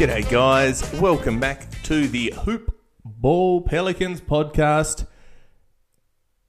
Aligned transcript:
G'day, 0.00 0.30
guys. 0.30 0.90
Welcome 0.94 1.38
back 1.38 1.70
to 1.82 2.08
the 2.08 2.32
Hoop 2.44 2.74
Ball 3.04 3.60
Pelicans 3.60 4.22
podcast, 4.22 5.06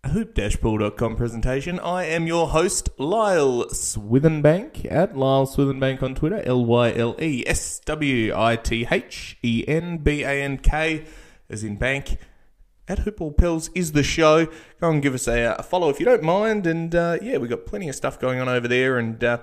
hoop-ball.com 0.05 1.17
presentation. 1.17 1.77
I 1.81 2.05
am 2.05 2.27
your 2.27 2.47
host, 2.47 2.87
Lyle 2.97 3.65
Swithenbank, 3.65 4.89
at 4.89 5.17
Lyle 5.17 5.45
Swithenbank 5.45 6.01
on 6.01 6.15
Twitter, 6.15 6.41
L 6.45 6.63
Y 6.63 6.93
L 6.93 7.17
E 7.19 7.43
S 7.45 7.81
W 7.81 8.33
I 8.33 8.55
T 8.55 8.87
H 8.89 9.37
E 9.43 9.65
N 9.67 9.97
B 9.97 10.23
A 10.23 10.41
N 10.41 10.57
K, 10.57 11.03
as 11.49 11.65
in 11.65 11.75
bank. 11.75 12.15
At 12.87 12.99
Hoop 12.99 13.17
Ball 13.17 13.33
Pels 13.33 13.69
is 13.75 13.91
the 13.91 14.01
show. 14.01 14.45
Go 14.79 14.89
and 14.91 15.01
give 15.01 15.13
us 15.13 15.27
a, 15.27 15.57
a 15.59 15.63
follow 15.63 15.89
if 15.89 15.99
you 15.99 16.05
don't 16.05 16.23
mind. 16.23 16.65
And 16.65 16.95
uh, 16.95 17.17
yeah, 17.21 17.35
we've 17.35 17.49
got 17.49 17.65
plenty 17.65 17.89
of 17.89 17.95
stuff 17.95 18.17
going 18.17 18.39
on 18.39 18.47
over 18.47 18.69
there. 18.69 18.97
And 18.97 19.21
uh, 19.21 19.39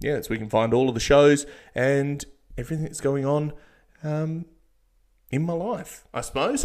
yeah, 0.00 0.20
so 0.20 0.30
we 0.30 0.38
can 0.38 0.50
find 0.50 0.74
all 0.74 0.88
of 0.88 0.94
the 0.94 1.00
shows 1.00 1.46
and 1.76 2.24
everything 2.56 2.84
that's 2.84 3.00
going 3.00 3.24
on 3.24 3.52
um, 4.02 4.44
in 5.30 5.42
my 5.42 5.52
life, 5.52 6.04
I 6.12 6.20
suppose. 6.20 6.64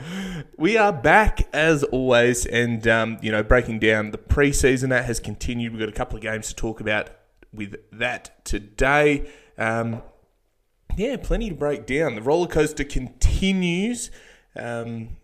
we 0.56 0.76
are 0.76 0.92
back 0.92 1.48
as 1.52 1.84
always, 1.84 2.46
and 2.46 2.86
um, 2.88 3.18
you 3.20 3.30
know, 3.30 3.42
breaking 3.42 3.78
down 3.80 4.10
the 4.10 4.18
preseason 4.18 4.88
that 4.88 5.04
has 5.04 5.20
continued. 5.20 5.72
We've 5.72 5.80
got 5.80 5.88
a 5.88 5.92
couple 5.92 6.16
of 6.16 6.22
games 6.22 6.48
to 6.48 6.54
talk 6.54 6.80
about 6.80 7.10
with 7.52 7.76
that 7.92 8.44
today. 8.44 9.28
Um, 9.56 10.02
yeah, 10.96 11.16
plenty 11.16 11.50
to 11.50 11.54
break 11.54 11.86
down. 11.86 12.14
The 12.14 12.22
roller 12.22 12.48
coaster 12.48 12.84
continues. 12.84 14.10
Um, 14.56 15.16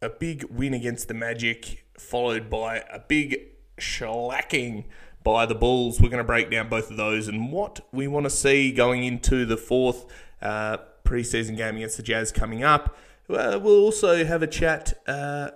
a 0.00 0.08
big 0.08 0.44
win 0.44 0.74
against 0.74 1.08
the 1.08 1.14
Magic, 1.14 1.86
followed 1.98 2.48
by 2.48 2.84
a 2.92 2.98
big 2.98 3.36
shellacking 3.78 4.84
by 5.24 5.46
the 5.46 5.54
Bulls. 5.54 6.00
We're 6.00 6.10
going 6.10 6.18
to 6.18 6.24
break 6.24 6.50
down 6.50 6.68
both 6.68 6.90
of 6.90 6.96
those 6.96 7.26
and 7.26 7.50
what 7.50 7.80
we 7.90 8.06
want 8.06 8.24
to 8.24 8.30
see 8.30 8.70
going 8.70 9.02
into 9.02 9.44
the 9.44 9.56
fourth 9.56 10.06
uh, 10.40 10.76
preseason 11.04 11.56
game 11.56 11.76
against 11.76 11.96
the 11.96 12.02
Jazz 12.02 12.30
coming 12.30 12.62
up. 12.62 12.96
Uh, 13.28 13.58
we'll 13.60 13.80
also 13.80 14.24
have 14.24 14.42
a 14.42 14.46
chat 14.46 15.02
uh, 15.08 15.50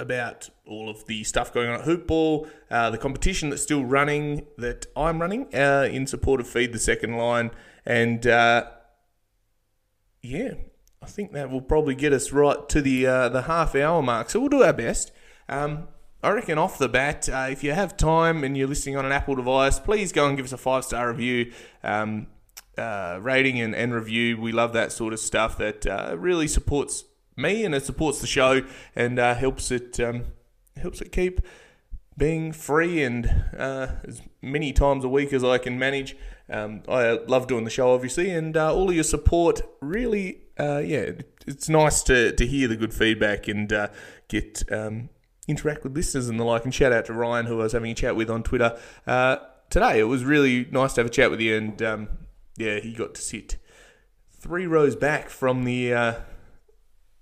about 0.00 0.50
all 0.66 0.90
of 0.90 1.06
the 1.06 1.22
stuff 1.22 1.54
going 1.54 1.68
on 1.68 1.80
at 1.80 1.86
Hoopball, 1.86 2.48
uh, 2.70 2.90
the 2.90 2.98
competition 2.98 3.50
that's 3.50 3.62
still 3.62 3.84
running, 3.84 4.46
that 4.58 4.86
I'm 4.96 5.20
running 5.20 5.46
uh, 5.54 5.88
in 5.90 6.08
support 6.08 6.40
of 6.40 6.48
Feed 6.48 6.72
the 6.72 6.78
Second 6.80 7.16
Line, 7.16 7.52
and 7.86 8.26
uh, 8.26 8.66
yeah, 10.22 10.54
I 11.00 11.06
think 11.06 11.32
that 11.32 11.50
will 11.50 11.60
probably 11.60 11.94
get 11.94 12.12
us 12.12 12.32
right 12.32 12.68
to 12.70 12.82
the 12.82 13.04
the 13.04 13.42
half 13.46 13.76
hour 13.76 14.02
mark. 14.02 14.30
So 14.30 14.40
we'll 14.40 14.48
do 14.48 14.64
our 14.64 14.72
best. 14.72 15.12
Um, 15.48 15.86
I 16.24 16.30
reckon 16.30 16.56
off 16.56 16.78
the 16.78 16.88
bat, 16.88 17.28
uh, 17.28 17.48
if 17.50 17.62
you 17.62 17.72
have 17.72 17.98
time 17.98 18.44
and 18.44 18.56
you're 18.56 18.66
listening 18.66 18.96
on 18.96 19.04
an 19.04 19.12
Apple 19.12 19.34
device, 19.34 19.78
please 19.78 20.10
go 20.10 20.26
and 20.26 20.38
give 20.38 20.46
us 20.46 20.52
a 20.52 20.56
five 20.56 20.84
star 20.84 21.10
review. 21.10 21.52
Um, 21.82 22.28
uh, 22.78 23.18
rating 23.20 23.60
and, 23.60 23.74
and 23.74 23.94
review. 23.94 24.40
We 24.40 24.50
love 24.50 24.72
that 24.72 24.90
sort 24.90 25.12
of 25.12 25.20
stuff 25.20 25.58
that 25.58 25.86
uh, 25.86 26.16
really 26.18 26.48
supports 26.48 27.04
me 27.36 27.64
and 27.64 27.74
it 27.74 27.84
supports 27.84 28.20
the 28.20 28.26
show 28.26 28.62
and 28.96 29.18
uh, 29.18 29.34
helps 29.34 29.70
it 29.70 30.00
um, 30.00 30.24
helps 30.76 31.00
it 31.00 31.12
keep 31.12 31.40
being 32.16 32.52
free 32.52 33.02
and 33.02 33.26
uh, 33.56 33.88
as 34.02 34.22
many 34.42 34.72
times 34.72 35.04
a 35.04 35.08
week 35.08 35.32
as 35.32 35.44
I 35.44 35.58
can 35.58 35.78
manage. 35.78 36.16
Um, 36.50 36.82
I 36.88 37.12
love 37.28 37.46
doing 37.46 37.64
the 37.64 37.70
show, 37.70 37.94
obviously, 37.94 38.30
and 38.30 38.56
uh, 38.56 38.74
all 38.74 38.88
of 38.88 38.94
your 38.94 39.04
support 39.04 39.62
really, 39.80 40.42
uh, 40.58 40.78
yeah, 40.78 41.12
it's 41.46 41.68
nice 41.68 42.02
to, 42.04 42.32
to 42.32 42.46
hear 42.46 42.66
the 42.66 42.76
good 42.76 42.92
feedback 42.92 43.46
and 43.46 43.72
get 44.28 44.62
um, 44.72 45.10
interact 45.46 45.84
with 45.84 45.94
listeners 45.94 46.28
and 46.28 46.38
the 46.38 46.44
like. 46.44 46.64
And 46.64 46.74
shout 46.74 46.92
out 46.92 47.04
to 47.06 47.12
Ryan, 47.12 47.46
who 47.46 47.60
I 47.60 47.64
was 47.64 47.72
having 47.72 47.90
a 47.90 47.94
chat 47.94 48.16
with 48.16 48.30
on 48.30 48.42
Twitter 48.42 48.78
today. 49.70 49.98
It 49.98 50.04
was 50.04 50.24
really 50.24 50.66
nice 50.70 50.94
to 50.94 51.00
have 51.00 51.06
a 51.06 51.10
chat 51.10 51.30
with 51.30 51.40
you 51.40 51.56
and 51.56 51.82
um, 51.82 52.08
yeah, 52.56 52.78
he 52.80 52.92
got 52.92 53.14
to 53.14 53.20
sit 53.20 53.56
three 54.44 54.66
rows 54.66 54.94
back 54.94 55.30
from 55.30 55.64
the 55.64 55.92
uh, 55.92 56.14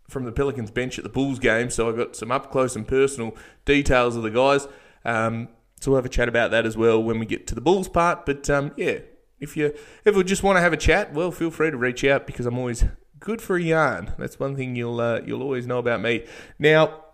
from 0.08 0.24
the 0.24 0.32
Pelicans 0.32 0.70
bench 0.70 0.98
at 0.98 1.04
the 1.04 1.10
Bulls 1.10 1.38
game, 1.38 1.70
so 1.70 1.88
I 1.88 1.96
got 1.96 2.16
some 2.16 2.30
up 2.30 2.50
close 2.50 2.76
and 2.76 2.86
personal 2.86 3.34
details 3.64 4.16
of 4.16 4.22
the 4.22 4.30
guys. 4.30 4.66
Um, 5.04 5.48
so 5.80 5.90
we'll 5.90 5.98
have 5.98 6.04
a 6.04 6.10
chat 6.10 6.28
about 6.28 6.50
that 6.50 6.66
as 6.66 6.76
well 6.76 7.02
when 7.02 7.18
we 7.18 7.26
get 7.26 7.46
to 7.46 7.54
the 7.54 7.60
Bulls 7.60 7.88
part. 7.88 8.26
But 8.26 8.50
um, 8.50 8.72
yeah, 8.76 8.98
if 9.40 9.56
you 9.56 9.72
you 10.04 10.24
just 10.24 10.42
want 10.42 10.56
to 10.56 10.60
have 10.60 10.72
a 10.72 10.76
chat, 10.76 11.14
well, 11.14 11.30
feel 11.30 11.50
free 11.50 11.70
to 11.70 11.76
reach 11.76 12.04
out 12.04 12.26
because 12.26 12.44
I'm 12.44 12.58
always 12.58 12.84
good 13.20 13.40
for 13.40 13.56
a 13.56 13.62
yarn. 13.62 14.12
That's 14.18 14.38
one 14.38 14.56
thing 14.56 14.74
you'll 14.76 15.00
uh, 15.00 15.20
you'll 15.24 15.42
always 15.42 15.66
know 15.66 15.78
about 15.78 16.00
me. 16.00 16.26
Now, 16.58 17.04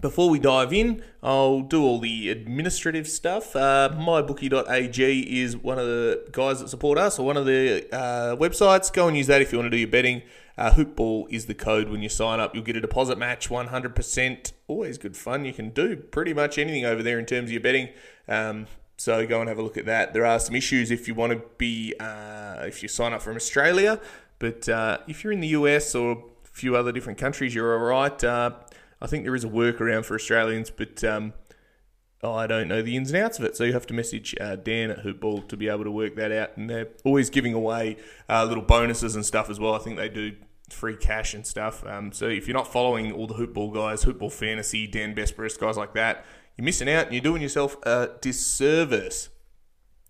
before 0.00 0.30
we 0.30 0.38
dive 0.38 0.72
in, 0.72 1.02
I'll 1.22 1.60
do 1.60 1.82
all 1.82 1.98
the 1.98 2.30
administrative 2.30 3.06
stuff. 3.08 3.54
Uh, 3.54 3.90
mybookie.ag 3.92 5.40
is 5.40 5.56
one 5.56 5.78
of 5.78 5.86
the 5.86 6.26
guys 6.32 6.60
that 6.60 6.68
support 6.68 6.98
us, 6.98 7.18
or 7.18 7.26
one 7.26 7.36
of 7.36 7.46
the 7.46 7.86
uh, 7.94 8.36
websites. 8.36 8.92
Go 8.92 9.08
and 9.08 9.16
use 9.16 9.26
that 9.26 9.42
if 9.42 9.52
you 9.52 9.58
want 9.58 9.66
to 9.66 9.70
do 9.70 9.78
your 9.78 9.88
betting. 9.88 10.22
Uh, 10.56 10.72
Hoopball 10.72 11.26
is 11.30 11.46
the 11.46 11.54
code 11.54 11.88
when 11.88 12.02
you 12.02 12.08
sign 12.08 12.40
up. 12.40 12.54
You'll 12.54 12.64
get 12.64 12.76
a 12.76 12.80
deposit 12.80 13.18
match, 13.18 13.48
100%. 13.48 14.52
Always 14.68 14.98
good 14.98 15.16
fun. 15.16 15.44
You 15.44 15.52
can 15.52 15.70
do 15.70 15.96
pretty 15.96 16.34
much 16.34 16.58
anything 16.58 16.84
over 16.84 17.02
there 17.02 17.18
in 17.18 17.26
terms 17.26 17.48
of 17.48 17.52
your 17.52 17.62
betting. 17.62 17.88
Um, 18.28 18.66
so 18.96 19.26
go 19.26 19.40
and 19.40 19.48
have 19.48 19.58
a 19.58 19.62
look 19.62 19.78
at 19.78 19.86
that. 19.86 20.12
There 20.12 20.26
are 20.26 20.38
some 20.38 20.54
issues 20.54 20.90
if 20.90 21.08
you 21.08 21.14
want 21.14 21.32
to 21.32 21.42
be, 21.56 21.94
uh, 21.98 22.64
if 22.66 22.82
you 22.82 22.88
sign 22.88 23.14
up 23.14 23.22
from 23.22 23.36
Australia, 23.36 23.98
but 24.38 24.68
uh, 24.68 24.98
if 25.08 25.24
you're 25.24 25.32
in 25.32 25.40
the 25.40 25.48
US 25.48 25.94
or 25.94 26.12
a 26.12 26.48
few 26.48 26.76
other 26.76 26.92
different 26.92 27.18
countries, 27.18 27.54
you're 27.54 27.78
all 27.78 27.86
right. 27.86 28.22
I 29.00 29.06
think 29.06 29.24
there 29.24 29.34
is 29.34 29.44
a 29.44 29.48
workaround 29.48 30.04
for 30.04 30.14
Australians, 30.14 30.70
but 30.70 31.02
um, 31.04 31.32
oh, 32.22 32.34
I 32.34 32.46
don't 32.46 32.68
know 32.68 32.82
the 32.82 32.96
ins 32.96 33.10
and 33.10 33.22
outs 33.22 33.38
of 33.38 33.44
it. 33.44 33.56
So 33.56 33.64
you 33.64 33.72
have 33.72 33.86
to 33.86 33.94
message 33.94 34.34
uh, 34.40 34.56
Dan 34.56 34.90
at 34.90 35.04
Hoopball 35.04 35.48
to 35.48 35.56
be 35.56 35.68
able 35.68 35.84
to 35.84 35.90
work 35.90 36.16
that 36.16 36.32
out. 36.32 36.56
And 36.56 36.68
they're 36.68 36.88
always 37.04 37.30
giving 37.30 37.54
away 37.54 37.96
uh, 38.28 38.44
little 38.44 38.62
bonuses 38.62 39.14
and 39.16 39.24
stuff 39.24 39.48
as 39.48 39.58
well. 39.58 39.74
I 39.74 39.78
think 39.78 39.96
they 39.96 40.08
do 40.08 40.36
free 40.68 40.96
cash 40.96 41.34
and 41.34 41.46
stuff. 41.46 41.84
Um, 41.86 42.12
so 42.12 42.26
if 42.26 42.46
you're 42.46 42.56
not 42.56 42.70
following 42.70 43.12
all 43.12 43.26
the 43.26 43.34
Hoopball 43.34 43.74
guys, 43.74 44.04
Hoopball 44.04 44.32
Fantasy, 44.32 44.86
Dan 44.86 45.14
Besbris, 45.14 45.58
guys 45.58 45.76
like 45.76 45.94
that, 45.94 46.24
you're 46.56 46.64
missing 46.64 46.88
out 46.88 47.06
and 47.06 47.14
you're 47.14 47.22
doing 47.22 47.42
yourself 47.42 47.76
a 47.84 48.10
disservice. 48.20 49.30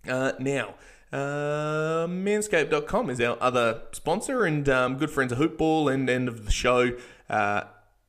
Uh, 0.08 0.32
now, 0.38 0.74
uh, 1.12 2.06
manscaped.com 2.06 3.10
is 3.10 3.20
our 3.20 3.36
other 3.40 3.82
sponsor 3.92 4.44
and 4.44 4.68
um, 4.68 4.96
good 4.96 5.10
friends 5.10 5.32
of 5.32 5.38
Hoopball 5.38 5.92
and 5.92 6.08
end 6.08 6.28
of 6.28 6.44
the 6.44 6.52
show. 6.52 6.96
Uh, 7.28 7.62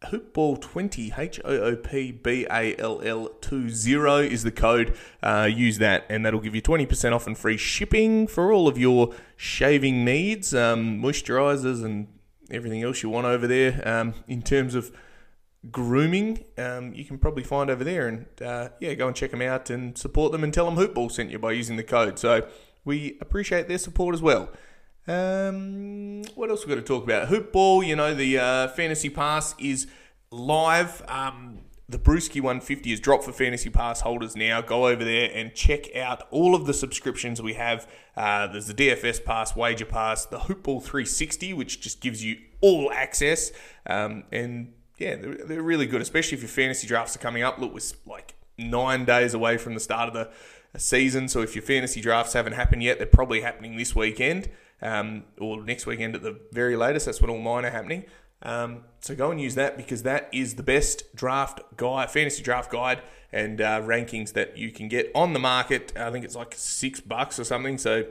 Hoopball20, 0.05 1.17
H 1.17 1.39
O 1.45 1.55
O 1.55 1.75
P 1.75 2.11
B 2.11 2.47
A 2.49 2.75
L 2.77 3.01
L 3.03 3.29
20 3.41 4.31
is 4.31 4.43
the 4.43 4.51
code. 4.51 4.97
Uh, 5.21 5.47
use 5.51 5.77
that, 5.77 6.05
and 6.09 6.25
that'll 6.25 6.39
give 6.39 6.55
you 6.55 6.61
20% 6.61 7.13
off 7.13 7.27
and 7.27 7.37
free 7.37 7.57
shipping 7.57 8.27
for 8.27 8.51
all 8.51 8.67
of 8.67 8.77
your 8.77 9.13
shaving 9.37 10.03
needs, 10.03 10.53
um, 10.55 11.01
moisturizers, 11.01 11.83
and 11.83 12.07
everything 12.49 12.83
else 12.83 13.03
you 13.03 13.09
want 13.09 13.27
over 13.27 13.45
there. 13.47 13.81
Um, 13.87 14.15
in 14.27 14.41
terms 14.41 14.73
of 14.75 14.91
grooming, 15.69 16.45
um, 16.57 16.93
you 16.93 17.05
can 17.05 17.19
probably 17.19 17.43
find 17.43 17.69
over 17.69 17.83
there. 17.83 18.07
And 18.07 18.25
uh, 18.41 18.69
yeah, 18.79 18.95
go 18.95 19.07
and 19.07 19.15
check 19.15 19.31
them 19.31 19.41
out 19.41 19.69
and 19.69 19.97
support 19.97 20.31
them 20.31 20.43
and 20.43 20.53
tell 20.53 20.69
them 20.69 20.75
Hoopball 20.75 21.11
sent 21.11 21.29
you 21.29 21.37
by 21.37 21.51
using 21.51 21.77
the 21.77 21.83
code. 21.83 22.17
So 22.17 22.47
we 22.83 23.17
appreciate 23.21 23.67
their 23.67 23.77
support 23.77 24.15
as 24.15 24.21
well. 24.21 24.49
Um, 25.07 26.23
what 26.35 26.49
else 26.49 26.65
we 26.65 26.69
got 26.69 26.79
to 26.79 26.85
talk 26.85 27.03
about? 27.03 27.27
Hoop 27.27 27.51
ball, 27.51 27.83
you 27.83 27.95
know, 27.95 28.13
the 28.13 28.37
uh, 28.37 28.67
fantasy 28.69 29.09
pass 29.09 29.55
is 29.59 29.87
live. 30.31 31.03
Um, 31.07 31.59
the 31.89 31.99
Bruski 31.99 32.39
150 32.39 32.93
is 32.93 32.99
dropped 32.99 33.25
for 33.25 33.33
fantasy 33.33 33.69
pass 33.69 34.01
holders 34.01 34.35
now. 34.35 34.61
Go 34.61 34.87
over 34.87 35.03
there 35.03 35.29
and 35.33 35.53
check 35.53 35.93
out 35.95 36.23
all 36.31 36.55
of 36.55 36.65
the 36.65 36.73
subscriptions 36.73 37.41
we 37.41 37.53
have. 37.53 37.87
Uh, 38.15 38.47
there's 38.47 38.67
the 38.67 38.73
DFS 38.73 39.23
pass, 39.23 39.55
wager 39.55 39.85
pass, 39.85 40.25
the 40.25 40.39
Hoopball 40.39 40.81
360, 40.81 41.53
which 41.53 41.81
just 41.81 41.99
gives 41.99 42.23
you 42.23 42.37
all 42.61 42.91
access. 42.93 43.51
Um, 43.87 44.23
and 44.31 44.73
yeah, 44.97 45.15
they're, 45.15 45.35
they're, 45.45 45.61
really 45.61 45.85
good, 45.85 46.01
especially 46.01 46.37
if 46.37 46.41
your 46.41 46.49
fantasy 46.49 46.87
drafts 46.87 47.15
are 47.15 47.19
coming 47.19 47.43
up. 47.43 47.59
Look, 47.59 47.73
we're 47.73 47.81
like 48.05 48.35
nine 48.57 49.03
days 49.03 49.33
away 49.33 49.57
from 49.57 49.73
the 49.73 49.79
start 49.79 50.07
of 50.07 50.13
the 50.13 50.79
season. 50.79 51.27
So 51.27 51.41
if 51.41 51.55
your 51.55 51.63
fantasy 51.63 51.99
drafts 51.99 52.33
haven't 52.33 52.53
happened 52.53 52.83
yet, 52.83 52.99
they're 52.99 53.07
probably 53.07 53.41
happening 53.41 53.75
this 53.75 53.95
weekend 53.95 54.47
um, 54.81 55.23
or 55.39 55.63
next 55.63 55.85
weekend 55.85 56.15
at 56.15 56.21
the 56.21 56.39
very 56.51 56.75
latest. 56.75 57.05
That's 57.05 57.21
when 57.21 57.29
all 57.29 57.39
mine 57.39 57.65
are 57.65 57.71
happening. 57.71 58.05
Um, 58.43 58.85
so 59.01 59.15
go 59.15 59.31
and 59.31 59.39
use 59.39 59.55
that 59.55 59.77
because 59.77 60.03
that 60.03 60.29
is 60.33 60.55
the 60.55 60.63
best 60.63 61.15
draft 61.15 61.61
guide, 61.77 62.09
fantasy 62.09 62.41
draft 62.41 62.71
guide, 62.71 63.01
and 63.31 63.61
uh, 63.61 63.81
rankings 63.81 64.33
that 64.33 64.57
you 64.57 64.71
can 64.71 64.87
get 64.87 65.11
on 65.13 65.33
the 65.33 65.39
market. 65.39 65.93
I 65.95 66.11
think 66.11 66.25
it's 66.25 66.35
like 66.35 66.55
six 66.57 66.99
bucks 66.99 67.39
or 67.39 67.43
something. 67.43 67.77
So 67.77 68.05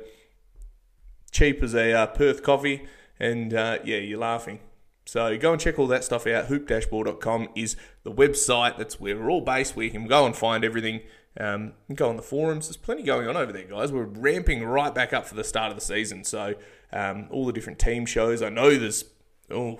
cheap 1.30 1.62
as 1.62 1.74
a 1.74 1.92
uh, 1.92 2.06
Perth 2.06 2.42
coffee, 2.42 2.86
and 3.18 3.52
uh, 3.52 3.78
yeah, 3.84 3.98
you're 3.98 4.18
laughing. 4.18 4.60
So 5.04 5.36
go 5.38 5.52
and 5.52 5.60
check 5.60 5.78
all 5.78 5.88
that 5.88 6.04
stuff 6.04 6.26
out. 6.26 6.46
Hoopdashball.com 6.46 7.48
is 7.56 7.74
the 8.04 8.12
website. 8.12 8.78
That's 8.78 9.00
where 9.00 9.16
we're 9.16 9.30
all 9.30 9.40
based. 9.40 9.74
Where 9.74 9.84
you 9.84 9.90
can 9.90 10.06
go 10.06 10.24
and 10.24 10.36
find 10.36 10.64
everything. 10.64 11.00
Um, 11.38 11.74
go 11.94 12.08
on 12.08 12.16
the 12.16 12.22
forums. 12.22 12.66
There's 12.66 12.76
plenty 12.76 13.02
going 13.02 13.28
on 13.28 13.36
over 13.36 13.52
there, 13.52 13.64
guys. 13.64 13.92
We're 13.92 14.04
ramping 14.04 14.64
right 14.64 14.94
back 14.94 15.12
up 15.12 15.26
for 15.26 15.34
the 15.34 15.44
start 15.44 15.70
of 15.70 15.76
the 15.76 15.84
season. 15.84 16.24
So 16.24 16.54
um, 16.92 17.28
all 17.30 17.46
the 17.46 17.52
different 17.52 17.78
team 17.78 18.04
shows. 18.06 18.42
I 18.42 18.48
know 18.48 18.76
there's 18.76 19.04
oh 19.50 19.78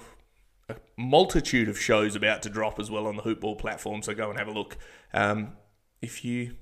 a 0.68 0.76
multitude 0.96 1.68
of 1.68 1.78
shows 1.78 2.14
about 2.14 2.42
to 2.42 2.48
drop 2.48 2.78
as 2.78 2.90
well 2.90 3.06
on 3.06 3.16
the 3.16 3.22
Hoopball 3.22 3.58
platform. 3.58 4.02
So 4.02 4.14
go 4.14 4.30
and 4.30 4.38
have 4.38 4.48
a 4.48 4.52
look 4.52 4.78
um, 5.12 5.56
if 6.00 6.24
you 6.24 6.54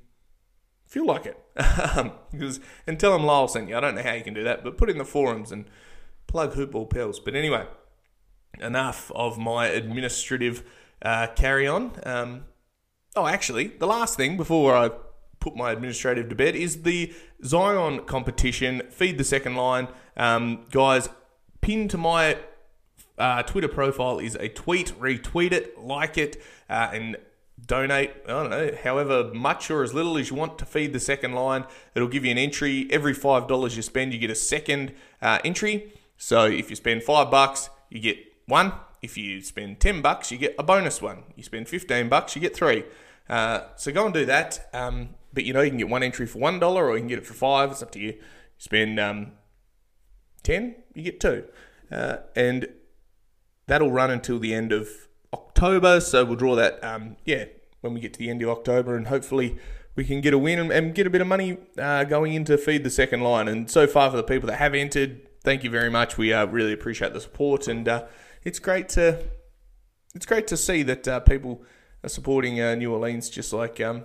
feel 0.87 1.07
like 1.07 1.27
it. 1.27 1.39
because 2.33 2.61
and 2.87 2.99
tell 2.99 3.13
them 3.13 3.25
Lyle 3.25 3.49
sent 3.49 3.69
you. 3.69 3.77
I 3.77 3.81
don't 3.81 3.95
know 3.95 4.03
how 4.03 4.15
you 4.15 4.25
can 4.25 4.35
do 4.35 4.45
that, 4.45 4.65
but 4.65 4.79
put 4.79 4.89
in 4.89 4.99
the 4.99 5.05
forums 5.05 5.53
and 5.53 5.67
plug 6.27 6.55
Hoopball 6.55 6.89
Pels. 6.89 7.21
But 7.21 7.35
anyway, 7.35 7.67
enough 8.59 9.13
of 9.15 9.39
my 9.39 9.67
administrative 9.67 10.65
uh, 11.03 11.29
carry 11.37 11.67
on. 11.67 11.93
Oh, 13.17 13.27
actually, 13.27 13.69
the 13.69 13.87
last 13.87 14.17
thing 14.17 14.37
before 14.37 14.77
I 14.77 14.91
put 15.41 15.57
my 15.57 15.73
administrative 15.73 16.29
to 16.29 16.35
bed 16.35 16.55
is 16.55 16.83
the 16.83 17.13
Zion 17.45 18.05
competition. 18.05 18.83
Feed 18.91 19.19
the 19.19 19.25
second 19.25 19.57
line, 19.57 19.89
um, 20.17 20.67
guys. 20.71 21.09
Pinned 21.61 21.91
to 21.91 21.99
my 21.99 22.39
uh, 23.17 23.43
Twitter 23.43 23.69
profile 23.69 24.19
is 24.19 24.37
a 24.37 24.49
tweet. 24.49 24.93
Retweet 25.01 25.53
it, 25.53 25.79
like 25.79 26.17
it, 26.17 26.41
uh, 26.71 26.91
and 26.93 27.17
donate. 27.67 28.13
I 28.27 28.29
don't 28.29 28.51
know, 28.51 28.71
however 28.83 29.31
much 29.35 29.71
or 29.71 29.83
as 29.83 29.93
little 29.93 30.17
as 30.17 30.31
you 30.31 30.37
want 30.37 30.59
to 30.59 30.65
feed 30.65 30.93
the 30.93 31.01
second 31.01 31.33
line. 31.33 31.65
It'll 31.95 32.09
give 32.09 32.25
you 32.25 32.31
an 32.31 32.39
entry. 32.39 32.87
Every 32.91 33.15
five 33.15 33.49
dollars 33.49 33.75
you 33.75 33.83
spend, 33.83 34.13
you 34.13 34.21
get 34.21 34.31
a 34.31 34.37
second 34.37 34.93
uh, 35.21 35.39
entry. 35.45 35.93
So 36.17 36.45
if 36.45 36.71
you 36.71 36.77
spend 36.77 37.03
five 37.03 37.31
bucks, 37.31 37.71
you 37.91 38.01
get 38.01 38.19
one. 38.47 38.73
If 39.03 39.17
you 39.17 39.41
spend 39.43 39.81
ten 39.81 40.03
bucks, 40.03 40.31
you 40.33 40.39
get 40.39 40.55
a 40.59 40.63
bonus 40.63 41.01
one. 41.01 41.25
You 41.37 41.43
spend 41.43 41.69
fifteen 41.69 42.09
bucks, 42.09 42.35
you 42.35 42.43
get 42.43 42.55
three. 42.55 42.85
Uh, 43.29 43.61
so 43.77 43.93
go 43.93 44.05
and 44.05 44.15
do 44.15 44.25
that. 44.27 44.69
Um, 44.73 45.11
but 45.33 45.45
you 45.45 45.53
know 45.53 45.61
you 45.61 45.71
can 45.71 45.79
get 45.79 45.89
one 45.89 46.03
entry 46.03 46.27
for 46.27 46.39
one 46.39 46.59
dollar, 46.59 46.87
or 46.87 46.95
you 46.95 47.01
can 47.01 47.09
get 47.09 47.19
it 47.19 47.27
for 47.27 47.35
five. 47.35 47.71
It's 47.71 47.83
up 47.83 47.91
to 47.93 47.99
you. 47.99 48.13
You 48.13 48.21
spend 48.59 48.99
um, 48.99 49.33
ten, 50.43 50.77
you 50.95 51.03
get 51.03 51.21
two, 51.21 51.45
uh, 51.93 52.19
and 52.35 52.69
that'll 53.67 53.91
run 53.91 54.11
until 54.11 54.39
the 54.39 54.55
end 54.55 54.73
of 54.73 54.89
October. 55.33 56.01
So 56.01 56.25
we'll 56.25 56.37
draw 56.37 56.57
that, 56.57 56.83
um, 56.83 57.17
yeah, 57.25 57.45
when 57.83 57.93
we 57.93 58.01
get 58.01 58.15
to 58.15 58.19
the 58.19 58.31
end 58.31 58.43
of 58.43 58.49
October, 58.49 58.97
and 58.97 59.09
hopefully 59.09 59.59
we 59.95 60.05
can 60.05 60.21
get 60.21 60.33
a 60.33 60.39
win 60.39 60.59
and, 60.59 60.73
and 60.73 60.95
get 60.95 61.07
a 61.07 61.11
bit 61.11 61.21
of 61.21 61.27
money 61.27 61.59
uh, 61.77 62.05
going 62.05 62.33
in 62.33 62.45
to 62.47 62.57
feed 62.57 62.83
the 62.83 62.91
second 62.91 63.21
line. 63.21 63.47
And 63.47 63.71
so 63.71 63.87
far, 63.87 64.11
for 64.11 64.17
the 64.17 64.23
people 64.23 64.47
that 64.47 64.57
have 64.57 64.75
entered, 64.75 65.29
thank 65.43 65.63
you 65.63 65.71
very 65.71 65.91
much. 65.91 66.17
We 66.17 66.33
uh, 66.33 66.47
really 66.47 66.73
appreciate 66.73 67.13
the 67.13 67.21
support, 67.21 67.69
and 67.69 67.87
uh, 67.87 68.07
it's 68.45 68.59
great 68.59 68.89
to 68.91 69.25
it's 70.15 70.27
great 70.27 70.47
to 70.49 70.57
see 70.57 70.83
that 70.83 71.07
uh, 71.07 71.21
people 71.21 71.63
are 72.03 72.09
supporting 72.09 72.61
uh, 72.61 72.75
New 72.75 72.93
Orleans 72.93 73.31
just 73.31 73.53
like 73.53 73.81
um, 73.81 74.05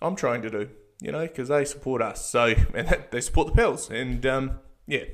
I'm 0.00 0.16
trying 0.16 0.42
to 0.42 0.50
do. 0.50 0.70
You 1.00 1.12
know, 1.12 1.22
because 1.22 1.48
they 1.48 1.64
support 1.64 2.00
us, 2.00 2.30
so 2.30 2.54
and 2.74 3.04
they 3.10 3.20
support 3.20 3.48
the 3.48 3.52
Pels, 3.52 3.90
and 3.90 4.24
um, 4.24 4.60
yeah. 4.86 5.04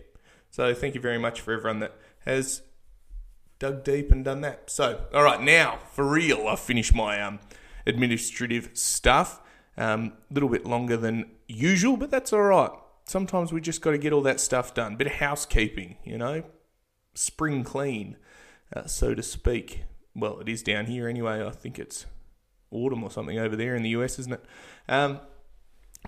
So 0.50 0.74
thank 0.74 0.94
you 0.94 1.00
very 1.00 1.18
much 1.18 1.40
for 1.40 1.52
everyone 1.52 1.80
that 1.80 1.96
has 2.26 2.62
dug 3.58 3.84
deep 3.84 4.10
and 4.10 4.24
done 4.24 4.40
that. 4.40 4.68
So, 4.70 5.04
all 5.14 5.22
right, 5.22 5.40
now 5.40 5.78
for 5.92 6.04
real, 6.04 6.48
I've 6.48 6.60
finished 6.60 6.94
my 6.94 7.20
um, 7.20 7.38
administrative 7.86 8.70
stuff. 8.74 9.40
A 9.76 9.86
um, 9.86 10.14
little 10.30 10.48
bit 10.48 10.66
longer 10.66 10.96
than 10.96 11.30
usual, 11.46 11.96
but 11.96 12.10
that's 12.10 12.32
all 12.32 12.42
right. 12.42 12.70
Sometimes 13.04 13.52
we 13.52 13.60
just 13.60 13.80
got 13.80 13.92
to 13.92 13.98
get 13.98 14.12
all 14.12 14.22
that 14.22 14.40
stuff 14.40 14.74
done. 14.74 14.96
Bit 14.96 15.06
of 15.06 15.14
housekeeping, 15.14 15.96
you 16.04 16.18
know, 16.18 16.42
spring 17.14 17.64
clean, 17.64 18.16
uh, 18.74 18.86
so 18.86 19.14
to 19.14 19.22
speak. 19.22 19.84
Well, 20.14 20.40
it 20.40 20.48
is 20.48 20.62
down 20.62 20.86
here 20.86 21.08
anyway. 21.08 21.44
I 21.44 21.50
think 21.50 21.78
it's 21.78 22.06
autumn 22.70 23.02
or 23.02 23.10
something 23.10 23.38
over 23.38 23.56
there 23.56 23.74
in 23.74 23.82
the 23.82 23.90
US, 23.90 24.18
isn't 24.18 24.32
it? 24.32 24.44
Um, 24.88 25.20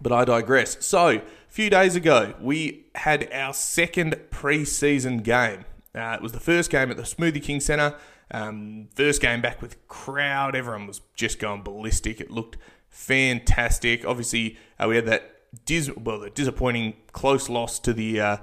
but 0.01 0.13
I 0.13 0.25
digress. 0.25 0.85
So, 0.85 1.09
a 1.09 1.23
few 1.49 1.69
days 1.69 1.97
ago, 1.97 2.35
we 2.41 2.87
had 2.95 3.31
our 3.33 3.53
second 3.53 4.17
preseason 4.31 5.23
game. 5.23 5.65
Uh, 5.95 6.17
it 6.17 6.23
was 6.23 6.33
the 6.33 6.41
first 6.41 6.71
game 6.71 6.91
at 6.91 6.97
the 6.97 7.03
Smoothie 7.03 7.43
King 7.43 7.61
Centre. 7.61 7.95
Um, 8.31 8.89
first 8.95 9.21
game 9.21 9.43
back 9.43 9.61
with 9.61 9.87
crowd. 9.89 10.57
Everyone 10.57 10.87
was 10.87 11.03
just 11.15 11.39
going 11.39 11.63
ballistic. 11.63 12.21
It 12.21 12.31
looked 12.31 12.57
fantastic. 12.89 14.07
Obviously, 14.07 14.57
uh, 14.79 14.87
we 14.89 14.97
had 14.97 15.07
that 15.07 15.33
dis- 15.67 15.95
well, 15.95 16.21
the 16.21 16.31
disappointing 16.31 16.95
close 17.13 17.51
loss 17.51 17.79
to 17.81 17.93
the 17.93 18.21
uh, 18.21 18.37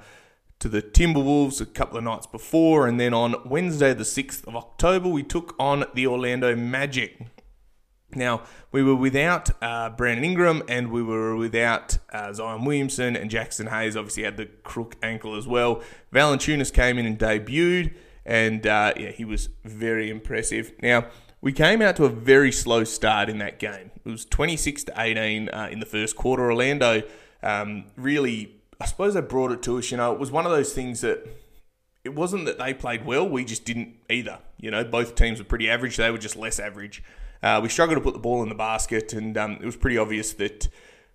to 0.60 0.68
the 0.68 0.82
Timberwolves 0.82 1.62
a 1.62 1.66
couple 1.66 1.98
of 1.98 2.04
nights 2.04 2.28
before, 2.28 2.88
and 2.88 3.00
then 3.00 3.14
on 3.14 3.36
Wednesday, 3.46 3.94
the 3.94 4.06
sixth 4.06 4.48
of 4.48 4.56
October, 4.56 5.08
we 5.08 5.24
took 5.24 5.56
on 5.58 5.86
the 5.94 6.06
Orlando 6.06 6.56
Magic. 6.56 7.20
Now, 8.14 8.44
we 8.72 8.84
were 8.84 8.96
without 8.96 9.52
uh, 9.62 9.92
Brandon 9.92 10.26
Ingram 10.26 10.64
and 10.68 10.92
we 10.92 11.04
were 11.04 11.36
without 11.36 12.00
uh, 12.12 12.34
Zion 12.34 12.66
Williamson, 12.66 13.16
and 13.16 13.30
Jaxson 13.30 13.70
Hayes 13.70 13.96
obviously 13.96 14.24
had 14.24 14.36
the 14.36 14.48
crook 14.48 14.96
ankle 15.04 15.36
as 15.36 15.48
well. 15.48 15.82
Valanciunas 16.14 16.74
came 16.74 16.98
in 16.98 17.06
and 17.06 17.20
debuted, 17.20 17.94
and 18.26 18.66
uh, 18.66 18.94
yeah, 18.98 19.12
he 19.12 19.24
was 19.24 19.50
very 19.64 20.10
impressive. 20.10 20.74
Now, 20.82 21.08
we 21.42 21.54
came 21.54 21.82
out 21.82 21.96
to 21.98 22.06
a 22.06 22.10
very 22.10 22.52
slow 22.52 22.84
start 22.84 23.30
in 23.30 23.38
that 23.38 23.60
game. 23.60 23.92
It 24.04 24.10
was 24.10 24.26
26 24.26 24.86
to 24.86 24.94
18 24.98 25.50
uh, 25.50 25.70
in 25.72 25.80
the 25.80 25.86
first 25.86 26.16
quarter. 26.16 26.44
Orlando 26.44 27.04
um, 27.42 27.86
really, 27.96 28.59
I 28.80 28.86
suppose 28.86 29.14
they 29.14 29.22
brought 29.22 29.52
it 29.52 29.62
to 29.64 29.78
us. 29.78 29.92
You 29.92 29.98
know, 29.98 30.14
it 30.14 30.20
was 30.20 30.32
one 30.32 30.46
of 30.46 30.52
those 30.52 30.74
things 30.74 31.02
that 31.02 31.28
it 32.04 32.16
wasn't 32.16 32.46
that 32.46 32.58
they 32.58 32.74
played 32.74 33.06
well, 33.06 33.28
we 33.28 33.44
just 33.44 33.66
didn't 33.66 33.96
either. 34.10 34.40
You 34.58 34.72
know, 34.72 34.84
both 34.84 35.16
teams 35.16 35.40
were 35.40 35.46
pretty 35.46 35.70
average, 35.70 35.98
they 35.98 36.12
were 36.12 36.18
just 36.18 36.36
less 36.36 36.60
average. 36.60 37.04
Uh, 37.42 37.60
we 37.62 37.70
struggled 37.70 37.98
to 37.98 38.02
put 38.02 38.14
the 38.14 38.20
ball 38.20 38.44
in 38.44 38.50
the 38.50 38.56
basket, 38.56 39.14
and 39.14 39.38
um, 39.38 39.58
it 39.62 39.66
was 39.66 39.76
pretty 39.76 39.98
obvious 39.98 40.34
that 40.34 40.68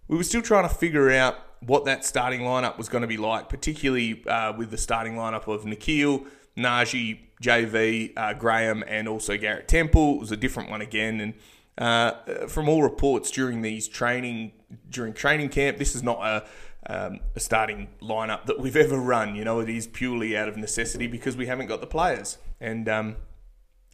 we 0.09 0.17
were 0.17 0.23
still 0.23 0.43
trying 0.43 0.69
to 0.69 0.75
figure 0.75 1.11
out 1.11 1.37
what 1.61 1.85
that 1.87 2.05
starting 2.05 2.41
lineup 2.41 2.77
was 2.77 2.89
going 2.89 3.03
to 3.03 3.09
be 3.09 3.17
like, 3.17 3.49
particularly 3.49 4.23
uh, 4.27 4.53
with 4.57 4.71
the 4.71 4.79
starting 4.79 5.15
lineup 5.15 5.47
of 5.49 5.65
Nickeil, 5.65 6.27
Naji, 6.57 7.21
JV, 7.43 8.13
uh, 8.17 8.35
Graham, 8.35 8.85
and 8.87 9.09
also 9.09 9.37
Garrett 9.37 9.69
Temple. 9.69 10.17
It 10.17 10.21
was 10.21 10.33
a 10.33 10.37
different 10.37 10.71
one 10.71 10.81
again, 10.81 11.21
and 11.21 11.35
uh, 11.77 12.47
from 12.47 12.69
all 12.69 12.83
reports 12.83 13.31
during 13.31 13.63
these 13.63 13.89
training 13.89 14.53
during 14.91 15.13
training 15.13 15.49
camp, 15.51 15.79
this 15.79 15.95
is 15.95 16.03
not 16.03 16.19
a 16.23 16.45
um, 16.87 17.21
a 17.35 17.41
starting 17.41 17.89
lineup 18.03 18.47
that 18.47 18.59
we've 18.59 18.77
ever 18.77 18.99
run. 18.99 19.35
You 19.35 19.45
know, 19.45 19.61
it 19.61 19.69
is 19.69 19.87
purely 19.87 20.37
out 20.37 20.49
of 20.49 20.57
necessity 20.57 21.07
because 21.07 21.37
we 21.37 21.47
haven't 21.47 21.67
got 21.67 21.81
the 21.81 21.87
players, 21.87 22.39
and 22.61 22.89
um, 22.89 23.17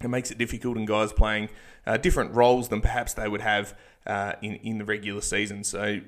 it 0.02 0.08
makes 0.08 0.30
it 0.30 0.38
difficult. 0.38 0.76
And 0.76 0.86
guys 0.86 1.12
playing 1.12 1.48
uh, 1.86 1.96
different 1.96 2.34
roles 2.34 2.68
than 2.68 2.80
perhaps 2.80 3.14
they 3.14 3.28
would 3.28 3.40
have 3.40 3.76
uh, 4.06 4.34
in 4.42 4.56
in 4.56 4.78
the 4.78 4.84
regular 4.84 5.20
season. 5.20 5.64
So, 5.64 6.00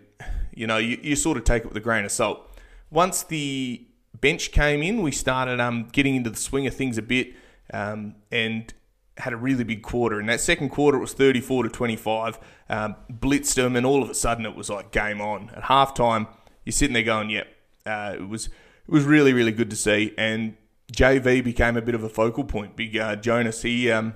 you 0.54 0.66
know, 0.66 0.78
you, 0.78 0.98
you 1.02 1.16
sort 1.16 1.36
of 1.36 1.44
take 1.44 1.64
it 1.64 1.68
with 1.68 1.76
a 1.76 1.80
grain 1.80 2.04
of 2.04 2.12
salt. 2.12 2.48
Once 2.90 3.22
the 3.22 3.86
bench 4.20 4.52
came 4.52 4.82
in, 4.82 5.02
we 5.02 5.12
started 5.12 5.60
um, 5.60 5.88
getting 5.92 6.16
into 6.16 6.30
the 6.30 6.36
swing 6.36 6.66
of 6.66 6.74
things 6.74 6.98
a 6.98 7.02
bit, 7.02 7.32
um, 7.72 8.16
and 8.30 8.72
had 9.18 9.32
a 9.32 9.36
really 9.36 9.64
big 9.64 9.82
quarter. 9.82 10.18
In 10.20 10.26
that 10.26 10.40
second 10.40 10.70
quarter, 10.70 10.98
it 10.98 11.00
was 11.00 11.12
34 11.12 11.64
to 11.64 11.68
25. 11.68 12.38
Um, 12.68 12.96
blitzed 13.10 13.54
them, 13.54 13.76
and 13.76 13.84
all 13.84 14.02
of 14.02 14.10
a 14.10 14.14
sudden, 14.14 14.46
it 14.46 14.56
was 14.56 14.70
like 14.70 14.90
game 14.90 15.20
on. 15.20 15.50
At 15.50 15.64
halftime, 15.64 16.28
you're 16.64 16.72
sitting 16.72 16.94
there 16.94 17.02
going, 17.02 17.30
"Yep." 17.30 17.46
Uh, 17.84 18.16
it 18.18 18.28
was 18.28 18.46
it 18.46 18.90
was 18.90 19.04
really 19.04 19.32
really 19.32 19.52
good 19.52 19.70
to 19.70 19.76
see, 19.76 20.14
and 20.16 20.56
JV 20.92 21.42
became 21.42 21.76
a 21.76 21.82
bit 21.82 21.94
of 21.94 22.02
a 22.02 22.08
focal 22.08 22.44
point. 22.44 22.76
Big 22.76 22.96
uh, 22.96 23.16
Jonas, 23.16 23.62
he 23.62 23.90
um, 23.90 24.14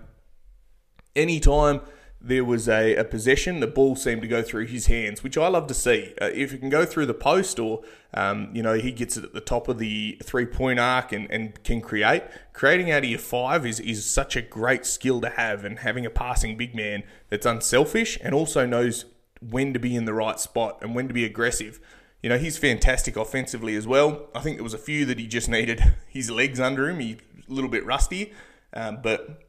anytime 1.14 1.80
there 2.20 2.44
was 2.44 2.68
a, 2.68 2.96
a 2.96 3.04
possession, 3.04 3.60
the 3.60 3.66
ball 3.66 3.94
seemed 3.94 4.22
to 4.22 4.28
go 4.28 4.42
through 4.42 4.66
his 4.66 4.86
hands, 4.86 5.22
which 5.22 5.36
I 5.36 5.48
love 5.48 5.66
to 5.68 5.74
see. 5.74 6.14
Uh, 6.20 6.30
if 6.32 6.52
it 6.52 6.58
can 6.58 6.70
go 6.70 6.84
through 6.84 7.06
the 7.06 7.14
post 7.14 7.58
or, 7.58 7.82
um, 8.14 8.50
you 8.52 8.62
know, 8.62 8.74
he 8.74 8.90
gets 8.90 9.16
it 9.16 9.24
at 9.24 9.32
the 9.32 9.40
top 9.40 9.68
of 9.68 9.78
the 9.78 10.18
three 10.22 10.46
point 10.46 10.80
arc 10.80 11.12
and, 11.12 11.30
and 11.30 11.62
can 11.62 11.80
create, 11.80 12.24
creating 12.52 12.90
out 12.90 13.04
of 13.04 13.10
your 13.10 13.18
five 13.18 13.64
is, 13.64 13.80
is 13.80 14.08
such 14.08 14.34
a 14.34 14.42
great 14.42 14.86
skill 14.86 15.20
to 15.20 15.30
have. 15.30 15.64
And 15.64 15.80
having 15.80 16.04
a 16.06 16.10
passing 16.10 16.56
big 16.56 16.74
man 16.74 17.04
that's 17.28 17.46
unselfish 17.46 18.18
and 18.22 18.34
also 18.34 18.66
knows 18.66 19.04
when 19.40 19.72
to 19.72 19.78
be 19.78 19.94
in 19.94 20.06
the 20.06 20.14
right 20.14 20.40
spot 20.40 20.78
and 20.80 20.94
when 20.94 21.08
to 21.08 21.14
be 21.14 21.24
aggressive. 21.24 21.78
You 22.26 22.30
know, 22.30 22.38
he's 22.38 22.58
fantastic 22.58 23.14
offensively 23.14 23.76
as 23.76 23.86
well. 23.86 24.30
I 24.34 24.40
think 24.40 24.56
there 24.56 24.64
was 24.64 24.74
a 24.74 24.78
few 24.78 25.04
that 25.04 25.16
he 25.16 25.28
just 25.28 25.48
needed 25.48 25.80
his 26.08 26.28
legs 26.28 26.58
under 26.58 26.88
him. 26.88 26.98
He's 26.98 27.18
a 27.48 27.52
little 27.52 27.70
bit 27.70 27.86
rusty, 27.86 28.32
um, 28.72 28.98
but 29.00 29.44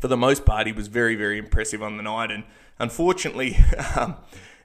for 0.00 0.08
the 0.08 0.16
most 0.16 0.44
part, 0.44 0.66
he 0.66 0.72
was 0.72 0.88
very, 0.88 1.14
very 1.14 1.38
impressive 1.38 1.84
on 1.84 1.96
the 1.96 2.02
night. 2.02 2.32
And 2.32 2.42
unfortunately, 2.80 3.58
um, 3.96 4.16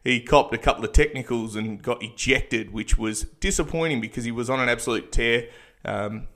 he 0.04 0.22
copped 0.22 0.56
a 0.56 0.58
couple 0.58 0.84
of 0.86 0.92
technicals 0.92 1.56
and 1.56 1.80
got 1.84 2.02
ejected, 2.02 2.74
which 2.74 2.98
was 2.98 3.25
disappointing 3.40 4.02
because 4.02 4.24
he 4.24 4.32
was 4.32 4.50
on 4.50 4.60
an 4.60 4.68
absolute 4.68 5.12
tear. 5.12 5.48
Um, 5.86 6.28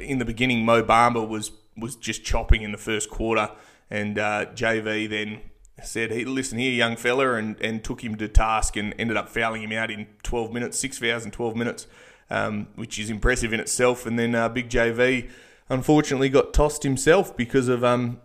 in 0.00 0.18
the 0.18 0.24
beginning, 0.24 0.64
Mo 0.64 0.82
Bamba 0.82 1.24
was 1.24 1.52
was 1.76 1.94
just 1.94 2.24
chopping 2.24 2.62
in 2.62 2.72
the 2.72 2.78
first 2.78 3.10
quarter, 3.10 3.48
and 3.88 4.18
uh, 4.18 4.46
JV 4.56 5.08
then 5.08 5.40
said, 5.84 6.10
hey, 6.10 6.24
"Listen 6.24 6.58
here, 6.58 6.72
young 6.72 6.96
fella," 6.96 7.34
and, 7.34 7.60
and 7.60 7.82
took 7.82 8.02
him 8.02 8.16
to 8.16 8.28
task 8.28 8.76
and 8.76 8.94
ended 8.98 9.16
up 9.16 9.28
fouling 9.28 9.62
him 9.62 9.72
out 9.72 9.90
in 9.90 10.06
12 10.22 10.52
minutes, 10.52 10.78
six 10.78 10.98
fouls 10.98 11.24
in 11.24 11.30
12 11.30 11.56
minutes, 11.56 11.86
um, 12.30 12.68
which 12.74 12.98
is 12.98 13.10
impressive 13.10 13.52
in 13.52 13.60
itself. 13.60 14.06
And 14.06 14.18
then 14.18 14.34
uh, 14.34 14.48
Big 14.48 14.68
JV 14.68 15.30
unfortunately 15.68 16.28
got 16.28 16.52
tossed 16.52 16.82
himself 16.82 17.36
because 17.36 17.68
of 17.68 17.82
um, 17.82 18.20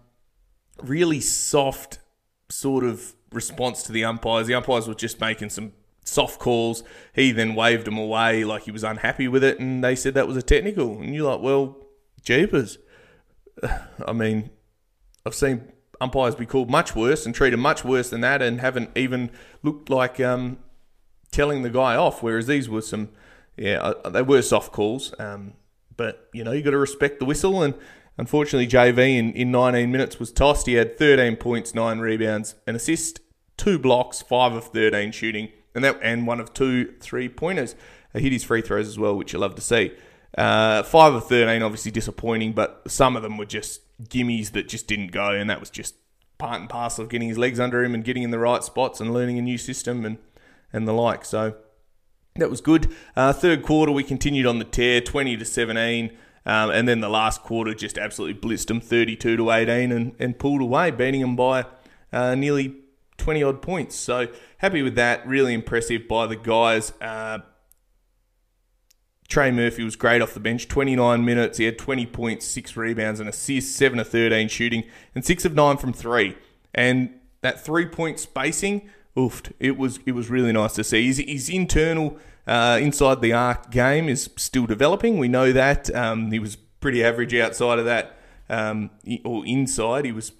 really 0.83 1.19
soft 1.19 1.99
sort 2.49 2.83
of 2.83 3.13
response 3.31 3.83
to 3.83 3.91
the 3.91 4.03
umpires. 4.03 4.47
The 4.47 4.55
umpires 4.55 4.87
were 4.87 4.95
just 4.95 5.19
making 5.19 5.49
some 5.49 5.73
soft 6.03 6.39
calls. 6.39 6.83
He 7.13 7.31
then 7.31 7.55
waved 7.55 7.85
them 7.85 7.97
away 7.97 8.43
like 8.43 8.63
he 8.63 8.71
was 8.71 8.83
unhappy 8.83 9.27
with 9.27 9.43
it, 9.43 9.59
and 9.59 9.83
they 9.83 9.95
said 9.95 10.13
that 10.13 10.27
was 10.27 10.37
a 10.37 10.41
technical. 10.41 10.99
And 10.99 11.13
you're 11.13 11.29
like, 11.29 11.41
well, 11.41 11.77
jeepers. 12.23 12.77
I 14.05 14.13
mean, 14.13 14.49
I've 15.25 15.35
seen 15.35 15.71
umpires 15.99 16.35
be 16.35 16.45
called 16.45 16.69
much 16.69 16.95
worse 16.95 17.25
and 17.25 17.33
treated 17.33 17.57
much 17.57 17.83
worse 17.83 18.09
than 18.09 18.21
that, 18.21 18.41
and 18.41 18.61
haven't 18.61 18.89
even 18.95 19.31
looked 19.63 19.89
like 19.89 20.19
um, 20.19 20.57
telling 21.31 21.61
the 21.61 21.69
guy 21.69 21.95
off. 21.95 22.23
Whereas 22.23 22.47
these 22.47 22.69
were 22.69 22.81
some, 22.81 23.09
yeah, 23.55 23.79
uh, 23.79 24.09
they 24.09 24.21
were 24.21 24.41
soft 24.41 24.71
calls. 24.71 25.13
Um, 25.19 25.53
but 25.95 26.29
you 26.33 26.43
know, 26.43 26.51
you've 26.51 26.65
got 26.65 26.71
to 26.71 26.77
respect 26.77 27.19
the 27.19 27.25
whistle. 27.25 27.61
And 27.63 27.73
unfortunately, 28.17 28.67
JV 28.67 29.17
in, 29.17 29.33
in 29.33 29.51
19 29.51 29.91
minutes 29.91 30.19
was 30.19 30.31
tossed. 30.31 30.67
He 30.67 30.73
had 30.73 30.97
13 30.97 31.35
points, 31.37 31.75
nine 31.75 31.99
rebounds, 31.99 32.55
an 32.65 32.75
assist, 32.75 33.19
two 33.57 33.79
blocks, 33.79 34.21
five 34.21 34.53
of 34.53 34.65
13 34.65 35.11
shooting, 35.11 35.49
and 35.75 35.83
that 35.83 35.99
and 36.01 36.27
one 36.27 36.39
of 36.39 36.53
two 36.53 36.93
three 36.99 37.27
pointers. 37.27 37.75
He 38.13 38.21
hit 38.21 38.31
his 38.31 38.43
free 38.43 38.61
throws 38.61 38.87
as 38.87 38.97
well, 38.97 39.15
which 39.15 39.33
you 39.33 39.39
love 39.39 39.55
to 39.55 39.61
see. 39.61 39.91
Uh, 40.37 40.83
five 40.83 41.13
of 41.13 41.27
13, 41.27 41.61
obviously 41.61 41.91
disappointing, 41.91 42.53
but 42.53 42.83
some 42.87 43.15
of 43.15 43.23
them 43.23 43.37
were 43.37 43.45
just 43.45 43.81
gimmies 44.03 44.51
that 44.51 44.67
just 44.67 44.87
didn't 44.87 45.11
go, 45.11 45.31
and 45.31 45.49
that 45.49 45.59
was 45.59 45.69
just 45.69 45.95
part 46.37 46.59
and 46.61 46.69
parcel 46.69 47.03
of 47.03 47.09
getting 47.09 47.29
his 47.29 47.37
legs 47.37 47.59
under 47.59 47.83
him 47.83 47.93
and 47.95 48.03
getting 48.03 48.23
in 48.23 48.31
the 48.31 48.39
right 48.39 48.63
spots 48.63 48.99
and 48.99 49.13
learning 49.13 49.39
a 49.39 49.41
new 49.41 49.57
system 49.57 50.05
and, 50.05 50.17
and 50.71 50.87
the 50.87 50.93
like. 50.93 51.25
So 51.25 51.55
that 52.35 52.49
was 52.49 52.61
good. 52.61 52.93
Uh, 53.15 53.33
third 53.33 53.63
quarter, 53.63 53.91
we 53.91 54.03
continued 54.03 54.45
on 54.45 54.59
the 54.59 54.65
tear, 54.65 55.01
20 55.01 55.37
to 55.37 55.45
17. 55.45 56.15
Um, 56.45 56.69
and 56.69 56.87
then 56.87 57.01
the 57.01 57.09
last 57.09 57.43
quarter 57.43 57.73
just 57.73 57.97
absolutely 57.97 58.39
blitzed 58.39 58.67
them 58.67 58.79
32 58.79 59.35
to 59.35 59.51
18 59.51 59.91
and, 59.91 60.15
and 60.17 60.39
pulled 60.39 60.61
away, 60.61 60.91
beating 60.91 61.21
them 61.21 61.35
by 61.35 61.65
uh, 62.13 62.35
nearly 62.35 62.75
20 63.17 63.43
odd 63.43 63.61
points. 63.61 63.95
So 63.95 64.27
happy 64.59 64.81
with 64.81 64.95
that. 64.95 65.27
Really 65.27 65.53
impressive 65.53 66.07
by 66.07 66.25
the 66.25 66.37
guys. 66.37 66.93
Uh, 67.01 67.39
Trey 69.27 69.51
Murphy 69.51 69.83
was 69.83 69.95
great 69.95 70.21
off 70.21 70.33
the 70.33 70.39
bench, 70.39 70.67
29 70.67 71.23
minutes. 71.23 71.57
He 71.57 71.65
had 71.65 71.77
20 71.77 72.05
points, 72.05 72.45
six 72.45 72.77
rebounds, 72.77 73.19
and 73.19 73.27
assists, 73.27 73.75
7 73.75 73.99
of 73.99 74.07
13 74.07 74.47
shooting, 74.47 74.83
and 75.13 75.25
6 75.25 75.45
of 75.45 75.53
9 75.53 75.77
from 75.77 75.91
3. 75.91 76.37
And 76.73 77.13
that 77.41 77.63
three 77.63 77.85
point 77.85 78.19
spacing 78.19 78.89
oofed. 79.15 79.51
It 79.59 79.77
was 79.77 79.99
it 80.05 80.13
was 80.13 80.29
really 80.29 80.51
nice 80.51 80.73
to 80.73 80.83
see. 80.83 81.07
His, 81.07 81.17
his 81.17 81.49
internal 81.49 82.17
uh, 82.45 82.79
inside 82.81 83.21
the 83.21 83.33
arc 83.33 83.71
game 83.71 84.09
is 84.09 84.29
still 84.37 84.65
developing. 84.65 85.17
We 85.17 85.27
know 85.27 85.51
that 85.51 85.93
um, 85.93 86.31
he 86.31 86.39
was 86.39 86.55
pretty 86.55 87.03
average 87.03 87.33
outside 87.35 87.79
of 87.79 87.85
that, 87.85 88.17
um, 88.49 88.91
or 89.23 89.45
inside. 89.45 90.05
He 90.05 90.11
was 90.11 90.31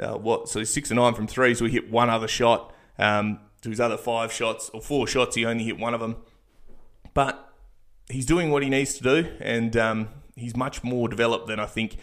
uh, 0.00 0.14
what? 0.14 0.48
So 0.48 0.64
six 0.64 0.90
and 0.90 0.98
nine 0.98 1.14
from 1.14 1.26
three. 1.26 1.54
So 1.54 1.66
he 1.66 1.72
hit 1.72 1.90
one 1.90 2.10
other 2.10 2.28
shot. 2.28 2.72
Um, 2.98 3.40
to 3.62 3.70
his 3.70 3.80
other 3.80 3.96
five 3.96 4.30
shots 4.30 4.70
or 4.74 4.82
four 4.82 5.06
shots, 5.06 5.36
he 5.36 5.46
only 5.46 5.64
hit 5.64 5.78
one 5.78 5.94
of 5.94 6.00
them. 6.00 6.16
But 7.14 7.53
he's 8.08 8.26
doing 8.26 8.50
what 8.50 8.62
he 8.62 8.68
needs 8.68 8.94
to 8.94 9.02
do, 9.02 9.30
and 9.40 9.76
um, 9.76 10.08
he's 10.36 10.56
much 10.56 10.82
more 10.82 11.08
developed 11.08 11.46
than 11.46 11.60
I 11.60 11.66
think 11.66 11.96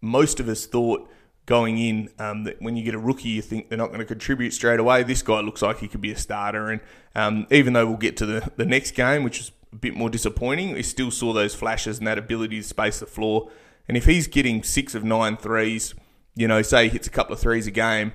most 0.00 0.40
of 0.40 0.48
us 0.48 0.66
thought 0.66 1.08
going 1.46 1.78
in 1.78 2.10
um, 2.18 2.44
that 2.44 2.60
when 2.60 2.76
you 2.76 2.84
get 2.84 2.94
a 2.94 2.98
rookie, 2.98 3.30
you 3.30 3.42
think 3.42 3.68
they're 3.68 3.78
not 3.78 3.88
going 3.88 4.00
to 4.00 4.04
contribute 4.04 4.52
straight 4.52 4.78
away. 4.78 5.02
This 5.02 5.22
guy 5.22 5.40
looks 5.40 5.62
like 5.62 5.78
he 5.78 5.88
could 5.88 6.00
be 6.00 6.12
a 6.12 6.16
starter, 6.16 6.68
and 6.68 6.80
um, 7.14 7.46
even 7.50 7.72
though 7.72 7.86
we'll 7.86 7.96
get 7.96 8.16
to 8.18 8.26
the, 8.26 8.52
the 8.56 8.66
next 8.66 8.92
game, 8.92 9.24
which 9.24 9.40
is 9.40 9.52
a 9.72 9.76
bit 9.76 9.94
more 9.94 10.10
disappointing, 10.10 10.72
we 10.72 10.82
still 10.82 11.10
saw 11.10 11.32
those 11.32 11.54
flashes 11.54 11.98
and 11.98 12.06
that 12.06 12.18
ability 12.18 12.58
to 12.58 12.62
space 12.62 13.00
the 13.00 13.06
floor. 13.06 13.50
And 13.86 13.96
if 13.96 14.04
he's 14.04 14.26
getting 14.26 14.62
six 14.62 14.94
of 14.94 15.04
nine 15.04 15.36
threes, 15.36 15.94
you 16.34 16.46
know, 16.46 16.62
say 16.62 16.84
he 16.84 16.90
hits 16.90 17.06
a 17.06 17.10
couple 17.10 17.32
of 17.32 17.40
threes 17.40 17.66
a 17.66 17.70
game, 17.70 18.12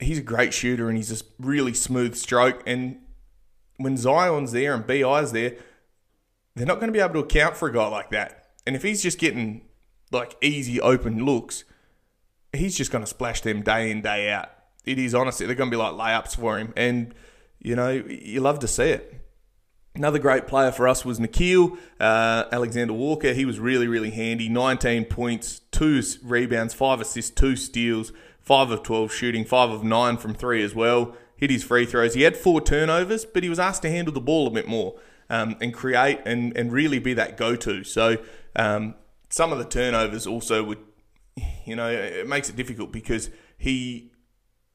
he's 0.00 0.18
a 0.18 0.22
great 0.22 0.52
shooter 0.52 0.88
and 0.88 0.96
he's 0.96 1.12
a 1.12 1.24
really 1.38 1.74
smooth 1.74 2.16
stroke. 2.16 2.62
And 2.66 3.00
when 3.76 3.96
Zion's 3.96 4.52
there 4.52 4.74
and 4.74 4.86
Bi's 4.86 5.32
there, 5.32 5.56
they're 6.56 6.66
not 6.66 6.80
going 6.80 6.88
to 6.88 6.92
be 6.92 7.00
able 7.00 7.12
to 7.12 7.20
account 7.20 7.56
for 7.56 7.68
a 7.68 7.72
guy 7.72 7.86
like 7.86 8.10
that. 8.10 8.46
And 8.66 8.74
if 8.74 8.82
he's 8.82 9.02
just 9.02 9.18
getting 9.18 9.62
like 10.10 10.36
easy 10.40 10.80
open 10.80 11.24
looks, 11.24 11.64
he's 12.52 12.76
just 12.76 12.90
going 12.90 13.04
to 13.04 13.08
splash 13.08 13.42
them 13.42 13.62
day 13.62 13.90
in, 13.90 14.00
day 14.00 14.30
out. 14.30 14.48
It 14.84 14.98
is 14.98 15.14
honestly, 15.14 15.46
they're 15.46 15.54
going 15.54 15.70
to 15.70 15.76
be 15.76 15.80
like 15.80 15.92
layups 15.92 16.36
for 16.36 16.58
him. 16.58 16.72
And, 16.76 17.14
you 17.60 17.76
know, 17.76 17.90
you 17.90 18.40
love 18.40 18.58
to 18.60 18.68
see 18.68 18.84
it. 18.84 19.12
Another 19.94 20.18
great 20.18 20.46
player 20.46 20.72
for 20.72 20.88
us 20.88 21.04
was 21.04 21.18
Nickeil 21.18 21.78
uh, 22.00 22.44
Alexander 22.52 22.92
Walker. 22.92 23.32
He 23.32 23.44
was 23.44 23.58
really, 23.58 23.86
really 23.86 24.10
handy. 24.10 24.48
19 24.48 25.06
points, 25.06 25.60
two 25.70 26.02
rebounds, 26.22 26.72
five 26.72 27.00
assists, 27.00 27.30
two 27.30 27.56
steals, 27.56 28.12
five 28.40 28.70
of 28.70 28.82
12 28.82 29.12
shooting, 29.12 29.44
five 29.44 29.70
of 29.70 29.84
nine 29.84 30.16
from 30.16 30.34
three 30.34 30.62
as 30.62 30.74
well. 30.74 31.16
Hit 31.36 31.50
his 31.50 31.64
free 31.64 31.84
throws. 31.84 32.14
He 32.14 32.22
had 32.22 32.36
four 32.36 32.62
turnovers, 32.62 33.26
but 33.26 33.42
he 33.42 33.50
was 33.50 33.58
asked 33.58 33.82
to 33.82 33.90
handle 33.90 34.14
the 34.14 34.20
ball 34.20 34.46
a 34.46 34.50
bit 34.50 34.68
more 34.68 34.98
um, 35.30 35.56
and 35.60 35.72
create 35.74 36.20
and, 36.24 36.56
and 36.56 36.72
really 36.72 36.98
be 36.98 37.14
that 37.14 37.36
go 37.36 37.56
to. 37.56 37.84
So 37.84 38.18
um, 38.54 38.94
some 39.28 39.52
of 39.52 39.58
the 39.58 39.64
turnovers 39.64 40.26
also 40.26 40.62
would 40.64 40.78
you 41.64 41.76
know, 41.76 41.90
it 41.90 42.28
makes 42.28 42.48
it 42.48 42.56
difficult 42.56 42.92
because 42.92 43.30
he 43.58 44.10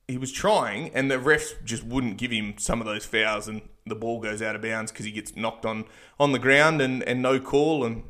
he 0.07 0.17
was 0.17 0.31
trying, 0.31 0.93
and 0.93 1.09
the 1.09 1.15
refs 1.15 1.53
just 1.63 1.83
wouldn't 1.83 2.17
give 2.17 2.31
him 2.31 2.55
some 2.57 2.81
of 2.81 2.85
those 2.85 3.05
fouls, 3.05 3.47
and 3.47 3.61
the 3.85 3.95
ball 3.95 4.19
goes 4.19 4.41
out 4.41 4.55
of 4.55 4.61
bounds 4.61 4.91
because 4.91 5.05
he 5.05 5.11
gets 5.11 5.35
knocked 5.35 5.65
on 5.65 5.85
on 6.19 6.31
the 6.31 6.39
ground 6.39 6.81
and 6.81 7.01
and 7.03 7.21
no 7.21 7.39
call, 7.39 7.85
and 7.85 8.03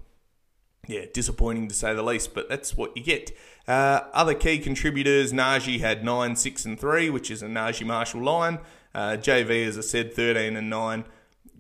yeah, 0.88 1.06
disappointing 1.14 1.68
to 1.68 1.76
say 1.76 1.94
the 1.94 2.04
least. 2.04 2.34
But 2.34 2.50
that's 2.50 2.76
what 2.76 2.96
you 2.98 3.04
get. 3.04 3.32
Uh, 3.68 4.02
other 4.14 4.34
key 4.34 4.60
contributors: 4.60 5.32
Naji 5.32 5.80
had 5.80 6.04
nine, 6.04 6.36
six, 6.36 6.66
and 6.66 6.80
three, 6.80 7.10
which 7.10 7.32
is 7.32 7.42
a 7.42 7.48
Naji 7.48 7.86
Marshall 7.86 8.24
line. 8.24 8.60
Uh, 8.94 9.16
JV, 9.18 9.66
as 9.66 9.78
I 9.78 9.82
said, 9.82 10.14
thirteen 10.14 10.58
and 10.58 10.70
nine. 10.70 11.06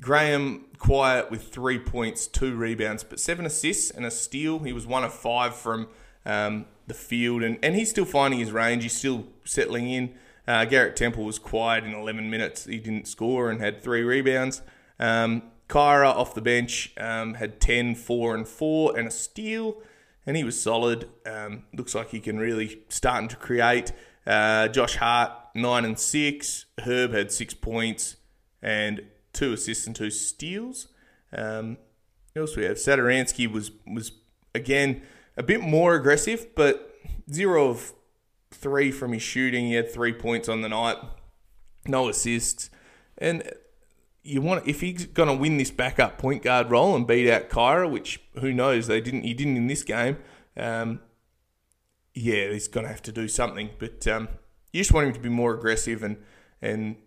Graham 0.02 0.66
quiet 0.80 1.30
with 1.30 1.50
three 1.50 1.78
points, 1.78 2.26
two 2.26 2.56
rebounds, 2.56 3.04
but 3.04 3.20
seven 3.20 3.46
assists 3.46 3.92
and 3.92 4.06
a 4.06 4.12
steal. 4.12 4.60
He 4.60 4.74
was 4.74 4.88
one 4.88 5.04
of 5.04 5.14
five 5.14 5.56
from 5.56 5.88
um, 6.26 6.66
the 6.88 6.94
field, 6.96 7.44
and, 7.44 7.60
and 7.62 7.76
he's 7.76 7.92
still 7.92 8.06
finding 8.06 8.40
his 8.40 8.52
range. 8.52 8.84
He's 8.84 8.98
still 8.98 9.28
settling 9.46 9.90
in. 9.90 10.14
Uh, 10.48 10.66
Garrett 10.66 10.96
Temple 10.96 11.24
was 11.24 11.38
quiet 11.38 11.84
in 11.84 11.94
11 11.94 12.30
minutes. 12.30 12.66
He 12.66 12.80
didn't 12.80 13.08
score 13.08 13.52
and 13.52 13.62
had 13.62 13.84
three 13.84 14.02
rebounds. 14.02 14.64
Um, 15.00 15.44
Kira 15.70 16.08
off 16.08 16.34
the 16.34 16.42
bench 16.42 16.94
um, 16.98 17.36
had 17.36 17.62
10, 17.62 17.96
4, 17.96 18.36
and 18.36 18.48
4, 18.48 18.98
and 18.98 19.08
a 19.08 19.12
steal, 19.12 19.78
and 20.26 20.36
he 20.36 20.44
was 20.44 20.62
solid. 20.62 21.08
Um, 21.26 21.64
looks 21.74 21.94
like 21.94 22.10
he 22.10 22.20
can 22.20 22.40
really 22.40 22.82
starting 22.90 23.30
to 23.30 23.36
create. 23.36 23.94
Uh, 24.26 24.68
Josh 24.68 24.96
Hart, 24.96 25.32
9 25.56 25.86
and 25.86 25.98
6. 25.98 26.66
Herb 26.80 27.14
had 27.14 27.32
6 27.32 27.54
points 27.56 28.18
and 28.62 29.04
2 29.34 29.54
assists 29.54 29.88
and 29.88 29.96
2 29.96 30.10
steals. 30.10 30.88
Um, 31.36 31.78
else 32.36 32.56
we 32.56 32.66
have? 32.66 32.78
Satoransky 32.78 33.52
was, 33.52 33.72
was 33.86 34.12
again, 34.54 35.02
a 35.38 35.44
bit 35.44 35.62
more 35.62 35.96
aggressive, 35.96 36.56
but 36.56 36.94
zero 37.32 37.70
of 37.70 37.94
three 38.52 38.92
from 38.92 39.14
his 39.14 39.22
shooting. 39.22 39.68
He 39.68 39.74
had 39.74 39.92
three 39.92 40.14
points 40.14 40.50
on 40.50 40.62
the 40.62 40.70
night, 40.70 40.98
no 41.88 42.10
assists, 42.10 42.70
and 43.18 43.50
you 44.24 44.42
want 44.42 44.68
if 44.68 44.82
he's 44.82 45.06
going 45.08 45.30
to 45.30 45.36
win 45.36 45.58
this 45.58 45.72
backup 45.72 46.18
point 46.18 46.44
guard 46.44 46.70
role 46.70 46.96
and 46.96 47.08
beat 47.08 47.30
out 47.30 47.50
Kira, 47.50 47.90
which 47.90 48.22
who 48.40 48.54
knows 48.54 48.88
they 48.88 49.02
didn't. 49.02 49.24
He 49.24 49.34
didn't 49.34 49.58
in 49.58 49.68
this 49.68 49.84
game. 49.84 50.18
Um, 50.56 51.02
yeah, 52.14 52.50
he's 52.50 52.68
going 52.68 52.86
to 52.86 52.92
have 52.92 53.02
to 53.04 53.12
do 53.12 53.28
something. 53.28 53.72
But 53.80 54.06
um, 54.08 54.28
you 54.72 54.82
just 54.82 54.94
want 54.94 55.08
him 55.08 55.14
to 55.14 55.20
be 55.20 55.30
more 55.30 55.54
aggressive 55.54 56.04
and 56.04 56.18
and 56.62 56.98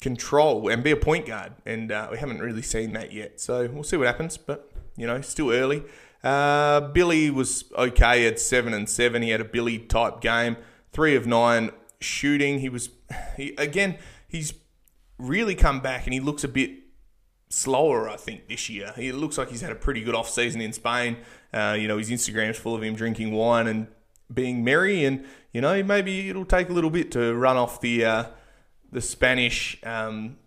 control 0.00 0.68
and 0.68 0.82
be 0.82 0.90
a 0.90 0.96
point 0.96 1.26
guard. 1.26 1.52
And 1.66 1.90
uh, 1.90 2.08
we 2.10 2.18
haven't 2.18 2.40
really 2.40 2.62
seen 2.62 2.92
that 2.92 3.12
yet. 3.12 3.40
So 3.40 3.68
we'll 3.72 3.84
see 3.84 3.96
what 3.96 4.06
happens. 4.06 4.36
But 4.36 4.70
you 4.96 5.06
know, 5.06 5.20
still 5.20 5.50
early. 5.50 5.82
Uh, 6.22 6.80
Billy 6.80 7.30
was 7.30 7.64
okay 7.76 8.26
at 8.26 8.40
seven 8.40 8.72
and 8.72 8.88
seven. 8.88 9.22
He 9.22 9.30
had 9.30 9.40
a 9.40 9.44
Billy 9.44 9.78
type 9.78 10.20
game, 10.20 10.56
three 10.92 11.14
of 11.16 11.26
nine 11.26 11.70
shooting. 12.00 12.60
He 12.60 12.68
was 12.68 12.90
he, 13.36 13.54
again. 13.58 13.98
He's 14.28 14.52
really 15.16 15.54
come 15.54 15.78
back 15.78 16.06
and 16.06 16.12
he 16.12 16.18
looks 16.18 16.42
a 16.42 16.48
bit 16.48 16.72
slower, 17.48 18.08
I 18.08 18.16
think, 18.16 18.48
this 18.48 18.68
year. 18.68 18.92
He 18.96 19.12
looks 19.12 19.38
like 19.38 19.48
he's 19.50 19.60
had 19.60 19.70
a 19.70 19.76
pretty 19.76 20.02
good 20.02 20.14
off 20.14 20.28
season 20.28 20.60
in 20.60 20.72
Spain. 20.72 21.18
Uh, 21.52 21.76
you 21.78 21.86
know, 21.86 21.98
his 21.98 22.10
Instagram's 22.10 22.58
full 22.58 22.74
of 22.74 22.82
him 22.82 22.94
drinking 22.94 23.32
wine 23.32 23.66
and 23.66 23.86
being 24.32 24.64
merry, 24.64 25.04
and 25.04 25.24
you 25.52 25.60
know, 25.60 25.82
maybe 25.82 26.28
it'll 26.28 26.44
take 26.44 26.68
a 26.68 26.72
little 26.72 26.90
bit 26.90 27.12
to 27.12 27.34
run 27.34 27.56
off 27.56 27.80
the 27.80 28.04
uh, 28.04 28.24
the 28.94 29.02
Spanish 29.02 29.76
um, 29.82 30.38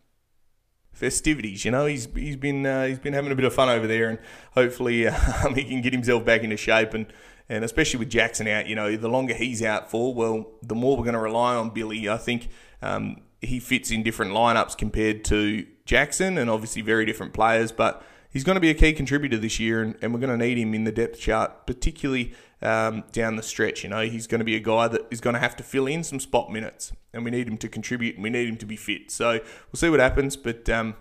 festivities. 0.94 1.66
You 1.66 1.72
know, 1.72 1.86
he's 1.86 2.08
he's 2.16 2.38
been 2.38 2.66
uh, 2.66 2.86
he's 2.86 2.98
been 2.98 3.14
having 3.14 3.32
a 3.32 3.36
bit 3.36 3.46
of 3.46 3.54
fun 3.54 3.70
over 3.70 3.86
there, 3.86 4.10
and 4.10 4.18
hopefully 4.54 5.08
um, 5.08 5.54
he 5.54 5.64
can 5.64 5.82
get 5.82 5.94
himself 5.94 6.26
back 6.26 6.42
into 6.42 6.58
shape. 6.58 6.94
And 6.94 7.06
and 7.50 7.64
especially 7.64 8.00
with 8.00 8.10
Jaxson 8.10 8.50
out, 8.50 8.68
you 8.68 8.76
know, 8.76 8.98
the 8.98 9.10
longer 9.10 9.34
he's 9.34 9.62
out 9.62 9.92
for, 9.92 10.14
well, 10.14 10.48
the 10.64 10.76
more 10.76 10.98
we're 10.98 11.04
going 11.04 11.14
to 11.14 11.20
rely 11.20 11.56
on 11.56 11.70
Billy. 11.70 12.10
I 12.10 12.18
think 12.18 12.50
um, 12.82 13.22
he 13.42 13.60
fits 13.60 13.92
in 13.92 14.02
different 14.02 14.32
lineups 14.32 14.78
compared 14.78 15.24
to 15.26 15.66
Jaxson, 15.86 16.40
and 16.40 16.50
obviously 16.50 16.82
very 16.82 17.06
different 17.06 17.34
players, 17.34 17.72
but. 17.72 18.04
He's 18.30 18.44
going 18.44 18.58
to 18.58 18.62
be 18.62 18.70
a 18.70 18.76
key 18.76 18.92
contributor 18.94 19.38
this 19.38 19.58
year, 19.58 19.82
and, 19.82 19.96
and 20.02 20.14
we're 20.14 20.20
going 20.20 20.38
to 20.38 20.46
need 20.46 20.60
him 20.60 20.74
in 20.76 20.84
the 20.84 20.92
depth 20.92 21.18
chart, 21.18 21.66
particularly 21.66 22.34
um, 22.62 23.04
down 23.12 23.36
the 23.36 23.44
stretch. 23.44 23.84
You 23.84 23.90
know, 23.90 24.02
he's 24.02 24.28
going 24.28 24.40
to 24.40 24.46
be 24.46 24.56
a 24.56 24.60
guy 24.60 24.88
that 24.88 25.02
is 25.12 25.22
going 25.22 25.36
to 25.36 25.40
have 25.40 25.56
to 25.58 25.64
fill 25.64 25.88
in 25.88 26.04
some 26.04 26.20
spot 26.20 26.52
minutes, 26.52 26.92
and 27.14 27.24
we 27.24 27.32
need 27.32 27.48
him 27.48 27.58
to 27.58 27.70
contribute, 27.70 28.16
and 28.16 28.24
we 28.24 28.30
need 28.30 28.50
him 28.50 28.58
to 28.58 28.66
be 28.66 28.76
fit. 28.76 29.12
So 29.12 29.32
we'll 29.32 29.78
see 29.78 29.90
what 29.90 30.00
happens. 30.00 30.36
But 30.36 30.70
um, 30.70 30.96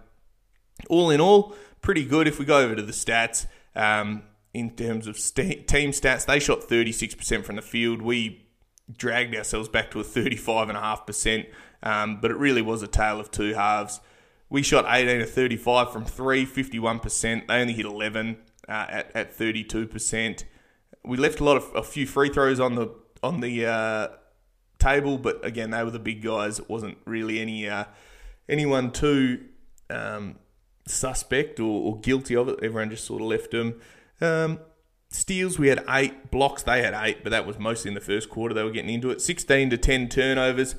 all 0.89 1.11
in 1.11 1.21
all, 1.21 1.55
pretty 1.83 2.05
good. 2.05 2.29
If 2.29 2.39
we 2.39 2.45
go 2.45 2.59
over 2.59 2.75
to 2.75 2.83
the 2.83 2.93
stats, 2.93 3.47
um, 3.75 4.23
in 4.53 4.71
terms 4.71 5.07
of 5.07 5.19
st- 5.19 5.69
team 5.69 5.91
stats, 5.91 6.25
they 6.27 6.39
shot 6.39 6.61
36% 6.61 7.45
from 7.45 7.57
the 7.57 7.63
field. 7.63 8.01
We 8.01 8.47
dragged 8.97 9.35
ourselves 9.35 9.69
back 9.69 9.91
to 9.91 10.01
a 10.01 10.05
35.5%, 10.05 11.47
um, 11.83 12.21
but 12.21 12.31
it 12.31 12.37
really 12.37 12.63
was 12.63 12.83
a 12.83 12.87
tale 12.87 13.21
of 13.21 13.31
two 13.31 13.55
halves. 13.55 14.01
We 14.49 14.63
shot 14.63 14.87
18 14.89 15.19
to 15.19 15.27
35 15.27 15.93
from 15.93 16.05
three, 16.05 16.47
51%. 16.47 17.49
They 17.49 17.55
only 17.61 17.73
hit 17.73 17.85
11 17.85 18.39
uh, 18.69 18.73
at, 18.73 19.11
at 19.15 19.37
32% 19.37 20.45
we 21.07 21.17
left 21.17 21.41
a 21.41 21.45
lot 21.45 21.57
of 21.57 21.71
a 21.75 21.83
few 21.83 22.07
free 22.07 22.29
throws 22.29 22.61
on 22.61 22.75
the 22.75 22.89
on 23.23 23.41
the 23.41 23.67
uh, 23.67 24.09
table, 24.79 25.19
but 25.19 25.45
again, 25.45 25.71
they 25.71 25.83
were 25.83 25.91
the 25.91 25.99
big 25.99 26.23
guys. 26.23 26.59
It 26.59 26.69
wasn't 26.69 26.99
really 27.05 27.41
any 27.41 27.69
uh, 27.69 27.85
anyone 28.49 28.91
too 28.91 29.45
um, 29.91 30.37
suspect 30.87 31.61
or, 31.61 31.95
or, 31.95 32.01
guilty 32.01 32.37
of 32.37 32.49
it. 32.49 32.59
Everyone 32.63 32.91
just 32.91 33.05
sort 33.05 33.23
of 33.23 33.29
left 33.29 33.51
them. 33.53 33.81
Um, 34.21 34.61
steals, 35.11 35.59
we 35.59 35.69
had 35.69 35.85
eight. 35.89 36.31
Blocks, 36.31 36.63
they 36.63 36.83
had 36.83 36.95
eight, 36.95 37.23
but 37.23 37.31
that 37.31 37.47
was 37.47 37.59
mostly 37.59 37.89
in 37.89 37.95
the 37.95 38.01
first 38.01 38.29
quarter. 38.29 38.55
They 38.55 38.63
were 38.63 38.71
getting 38.71 38.91
into 38.91 39.11
it. 39.11 39.21
16 39.21 39.71
to 39.71 39.79
10 39.79 40.09
turnovers. 40.09 40.77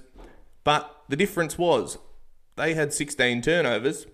But 0.63 1.03
the 1.07 1.15
difference 1.15 1.57
was 1.57 1.97
they 2.55 2.73
had 2.73 2.93
16 2.93 3.41
turnovers 3.41 4.05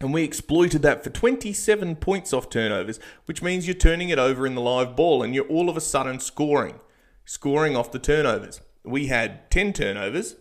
and 0.00 0.12
we 0.12 0.22
exploited 0.22 0.82
that 0.82 1.02
for 1.02 1.10
27 1.10 1.96
points 1.96 2.32
off 2.32 2.50
turnovers, 2.50 3.00
which 3.24 3.42
means 3.42 3.66
you're 3.66 3.74
turning 3.74 4.10
it 4.10 4.18
over 4.18 4.46
in 4.46 4.54
the 4.54 4.60
live 4.60 4.94
ball 4.94 5.22
and 5.22 5.34
you're 5.34 5.46
all 5.46 5.70
of 5.70 5.76
a 5.76 5.80
sudden 5.80 6.20
scoring, 6.20 6.80
scoring 7.24 7.76
off 7.76 7.92
the 7.92 7.98
turnovers. 7.98 8.60
We 8.84 9.06
had 9.06 9.50
10 9.50 9.72
turnovers 9.72 10.36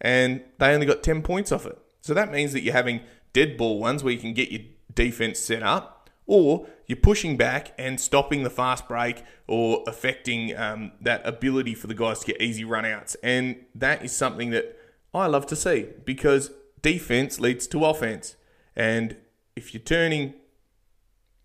and 0.00 0.42
they 0.58 0.74
only 0.74 0.86
got 0.86 1.02
10 1.02 1.22
points 1.22 1.52
off 1.52 1.66
it. 1.66 1.78
So 2.00 2.14
that 2.14 2.32
means 2.32 2.52
that 2.52 2.62
you're 2.62 2.74
having 2.74 3.00
dead 3.32 3.56
ball 3.56 3.78
ones 3.78 4.02
where 4.02 4.12
you 4.12 4.18
can 4.18 4.34
get 4.34 4.50
your 4.50 4.62
defense 4.94 5.38
set 5.38 5.62
up, 5.62 6.10
or 6.26 6.66
you're 6.86 6.96
pushing 6.96 7.36
back 7.36 7.72
and 7.78 8.00
stopping 8.00 8.42
the 8.42 8.50
fast 8.50 8.88
break 8.88 9.22
or 9.46 9.84
affecting 9.86 10.56
um, 10.56 10.92
that 11.00 11.24
ability 11.24 11.74
for 11.74 11.86
the 11.86 11.94
guys 11.94 12.20
to 12.20 12.26
get 12.26 12.40
easy 12.40 12.64
runouts. 12.64 13.14
And 13.22 13.64
that 13.74 14.04
is 14.04 14.12
something 14.12 14.50
that 14.50 14.76
I 15.14 15.26
love 15.26 15.46
to 15.46 15.56
see 15.56 15.88
because 16.04 16.50
defense 16.82 17.38
leads 17.38 17.66
to 17.68 17.84
offense. 17.84 18.36
And 18.76 19.16
if 19.54 19.72
you're 19.72 19.82
turning 19.82 20.34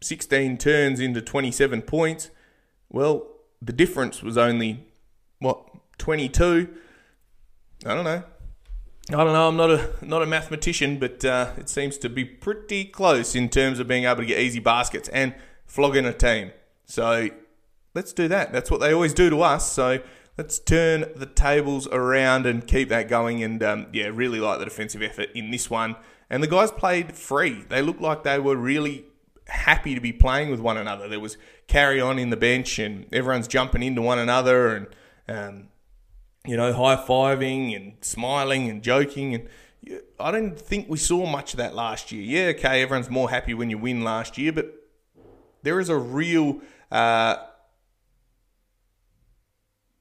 16 0.02 0.58
turns 0.58 1.00
into 1.00 1.22
27 1.22 1.82
points, 1.84 2.30
well, 2.90 3.28
the 3.62 3.74
difference 3.74 4.22
was 4.22 4.38
only, 4.38 4.86
what, 5.40 5.64
22? 5.98 6.68
I 7.86 7.96
don't 7.96 8.04
know. 8.04 8.24
I 9.10 9.24
don't 9.24 9.34
know. 9.34 9.48
I'm 9.48 9.58
not 9.58 9.72
a 9.72 10.06
not 10.06 10.22
a 10.22 10.26
mathematician, 10.26 11.00
but 11.00 11.26
uh, 11.26 11.52
it 11.58 11.68
seems 11.68 11.98
to 12.00 12.10
be 12.10 12.24
pretty 12.24 12.86
close 12.86 13.36
in 13.36 13.50
terms 13.50 13.80
of 13.80 13.88
being 13.88 14.06
able 14.06 14.18
to 14.18 14.26
get 14.26 14.40
easy 14.40 14.60
baskets 14.60 15.10
and 15.10 15.34
flogging 15.66 16.06
a 16.06 16.14
team. 16.14 16.52
So 16.86 17.30
let's 17.94 18.14
do 18.14 18.28
that. 18.28 18.54
That's 18.54 18.70
what 18.70 18.80
they 18.80 18.94
always 18.94 19.14
do 19.14 19.30
to 19.30 19.42
us. 19.42 19.72
So 19.72 20.02
let's 20.38 20.60
turn 20.60 21.06
the 21.16 21.26
tables 21.26 21.88
around 21.88 22.46
and 22.46 22.66
keep 22.66 22.90
that 22.90 23.10
going. 23.10 23.44
And 23.44 23.62
um, 23.64 23.88
yeah, 23.92 24.10
really 24.14 24.40
like 24.40 24.60
the 24.60 24.66
defensive 24.66 25.02
effort 25.02 25.30
in 25.34 25.52
this 25.52 25.70
one. 25.70 25.96
And 26.32 26.42
the 26.42 26.48
guys 26.48 26.72
played 26.72 27.12
free. 27.12 27.66
They 27.68 27.82
looked 27.82 28.00
like 28.00 28.24
they 28.24 28.40
were 28.40 28.56
really 28.56 29.04
happy 29.48 29.96
to 29.96 30.02
be 30.02 30.14
playing 30.14 30.50
with 30.50 30.62
one 30.62 30.78
another. 30.78 31.10
There 31.10 31.20
was 31.20 31.38
carry 31.68 32.00
on 32.00 32.18
in 32.18 32.30
the 32.30 32.38
bench, 32.38 32.80
and 32.80 33.06
everyone's 33.14 33.50
jumping 33.50 33.84
into 33.84 34.02
one 34.02 34.18
another, 34.18 34.74
and 34.74 34.88
um, 35.28 35.68
you 36.48 36.56
know, 36.56 36.72
high 36.72 36.96
fiving 36.96 37.76
and 37.76 37.96
smiling 38.00 38.70
and 38.70 38.82
joking. 38.82 39.36
And 39.36 40.02
I 40.22 40.32
don't 40.32 40.58
think 40.58 40.88
we 40.90 40.98
saw 40.98 41.26
much 41.26 41.54
of 41.54 41.58
that 41.58 41.76
last 41.76 42.14
year. 42.14 42.24
Yeah, 42.24 42.58
okay, 42.58 42.82
everyone's 42.82 43.10
more 43.10 43.30
happy 43.30 43.54
when 43.54 43.70
you 43.70 43.78
win 43.78 44.02
last 44.02 44.38
year, 44.38 44.54
but 44.54 44.74
there 45.64 45.82
is 45.82 45.90
a 45.90 45.98
real. 45.98 46.62
Uh, 46.90 47.36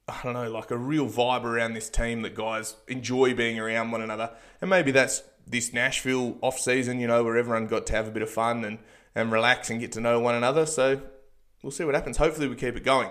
I 0.06 0.20
don't 0.22 0.34
know, 0.34 0.50
like 0.50 0.70
a 0.70 0.76
real 0.76 1.08
vibe 1.08 1.42
around 1.42 1.74
this 1.74 1.88
team 1.88 2.22
that 2.22 2.36
guys 2.36 2.76
enjoy 2.86 3.34
being 3.34 3.58
around 3.58 3.90
one 3.90 4.02
another. 4.02 4.30
And 4.60 4.70
maybe 4.70 4.90
that's 4.90 5.22
this 5.50 5.72
Nashville 5.72 6.38
off 6.40 6.58
season, 6.58 7.00
you 7.00 7.06
know, 7.06 7.24
where 7.24 7.36
everyone 7.36 7.66
got 7.66 7.86
to 7.86 7.92
have 7.94 8.08
a 8.08 8.10
bit 8.10 8.22
of 8.22 8.30
fun 8.30 8.64
and, 8.64 8.78
and 9.14 9.32
relax 9.32 9.70
and 9.70 9.80
get 9.80 9.92
to 9.92 10.00
know 10.00 10.20
one 10.20 10.34
another. 10.34 10.66
So 10.66 11.00
we'll 11.62 11.70
see 11.70 11.84
what 11.84 11.94
happens. 11.94 12.16
Hopefully, 12.16 12.48
we 12.48 12.56
keep 12.56 12.76
it 12.76 12.84
going. 12.84 13.10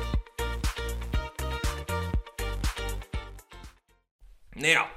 Now, 4.61 4.89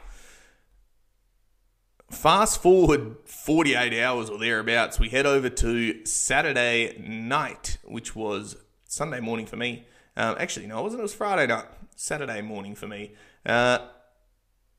fast 2.11 2.61
forward 2.61 3.17
48 3.25 3.99
hours 3.99 4.29
or 4.29 4.39
thereabouts, 4.39 5.01
we 5.01 5.09
head 5.09 5.25
over 5.25 5.49
to 5.49 6.05
Saturday 6.05 6.99
night, 6.99 7.79
which 7.83 8.15
was 8.15 8.57
Sunday 8.85 9.21
morning 9.21 9.47
for 9.47 9.57
me. 9.57 9.87
Um, 10.19 10.37
actually, 10.39 10.67
no, 10.67 10.81
it 10.81 10.83
wasn't. 10.83 11.01
It 11.01 11.03
was 11.05 11.15
Friday 11.15 11.47
night, 11.47 11.65
Saturday 11.97 12.43
morning 12.43 12.75
for 12.75 12.87
me. 12.87 13.15
Uh, 13.47 13.79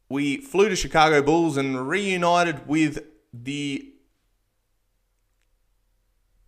we 0.07 0.37
flew 0.37 0.69
to 0.69 0.75
Chicago 0.75 1.23
Bulls 1.23 1.57
and 1.57 1.87
reunited 1.89 2.67
with 2.67 3.03
the 3.33 3.91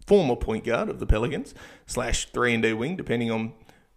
former 0.06 0.36
point 0.36 0.64
guard 0.64 0.90
of 0.90 1.00
the 1.00 1.08
Pelicans 1.08 1.56
slash 1.88 2.30
three 2.30 2.54
and 2.54 2.62
D 2.62 2.74
wing, 2.74 2.96
depending 2.96 3.32
on 3.32 3.54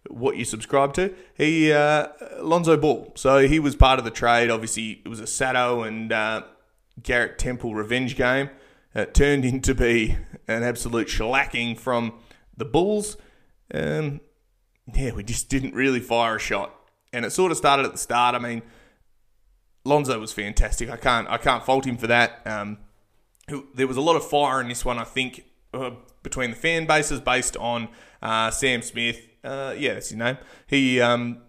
what 0.09 0.37
you 0.37 0.45
subscribe 0.45 0.93
to. 0.95 1.13
He 1.35 1.71
uh, 1.71 2.07
Lonzo 2.39 2.77
Ball, 2.77 3.11
so 3.15 3.47
he 3.47 3.59
was 3.59 3.75
part 3.75 3.99
of 3.99 4.05
the 4.05 4.11
trade. 4.11 4.49
Obviously, 4.49 5.01
it 5.05 5.07
was 5.07 5.19
a 5.19 5.27
Sato 5.27 5.83
and 5.83 6.11
uh, 6.11 6.43
Garrett 7.01 7.37
Temple 7.37 7.75
revenge 7.75 8.15
game. 8.15 8.49
It 8.95 9.13
turned 9.13 9.45
into 9.45 9.75
be 9.75 10.17
an 10.47 10.63
absolute 10.63 11.07
shellacking 11.07 11.79
from 11.79 12.13
the 12.57 12.65
Bulls. 12.65 13.17
Um, 13.73 14.21
yeah, 14.93 15.13
we 15.13 15.23
just 15.23 15.49
didn't 15.49 15.73
really 15.73 15.99
fire 15.99 16.35
a 16.35 16.39
shot, 16.39 16.75
and 17.13 17.25
it 17.25 17.31
sort 17.31 17.51
of 17.51 17.57
started 17.57 17.85
at 17.85 17.91
the 17.91 17.97
start. 17.97 18.35
I 18.35 18.39
mean, 18.39 18.63
Lonzo 19.85 20.19
was 20.19 20.33
fantastic. 20.33 20.89
I 20.89 20.97
can't 20.97 21.27
I 21.29 21.37
can't 21.37 21.63
fault 21.63 21.85
him 21.85 21.97
for 21.97 22.07
that. 22.07 22.41
Um, 22.45 22.79
there 23.75 23.87
was 23.87 23.97
a 23.97 24.01
lot 24.01 24.15
of 24.15 24.27
fire 24.27 24.61
in 24.61 24.67
this 24.67 24.83
one. 24.83 24.97
I 24.97 25.03
think 25.03 25.45
uh, 25.73 25.91
between 26.23 26.51
the 26.51 26.55
fan 26.55 26.85
bases 26.85 27.19
based 27.19 27.57
on 27.57 27.89
uh, 28.21 28.51
Sam 28.51 28.81
Smith. 28.81 29.27
Uh, 29.43 29.73
yeah, 29.77 29.95
that's 29.95 30.09
his 30.09 30.17
name. 30.17 30.37
He 30.67 31.01
um, 31.01 31.41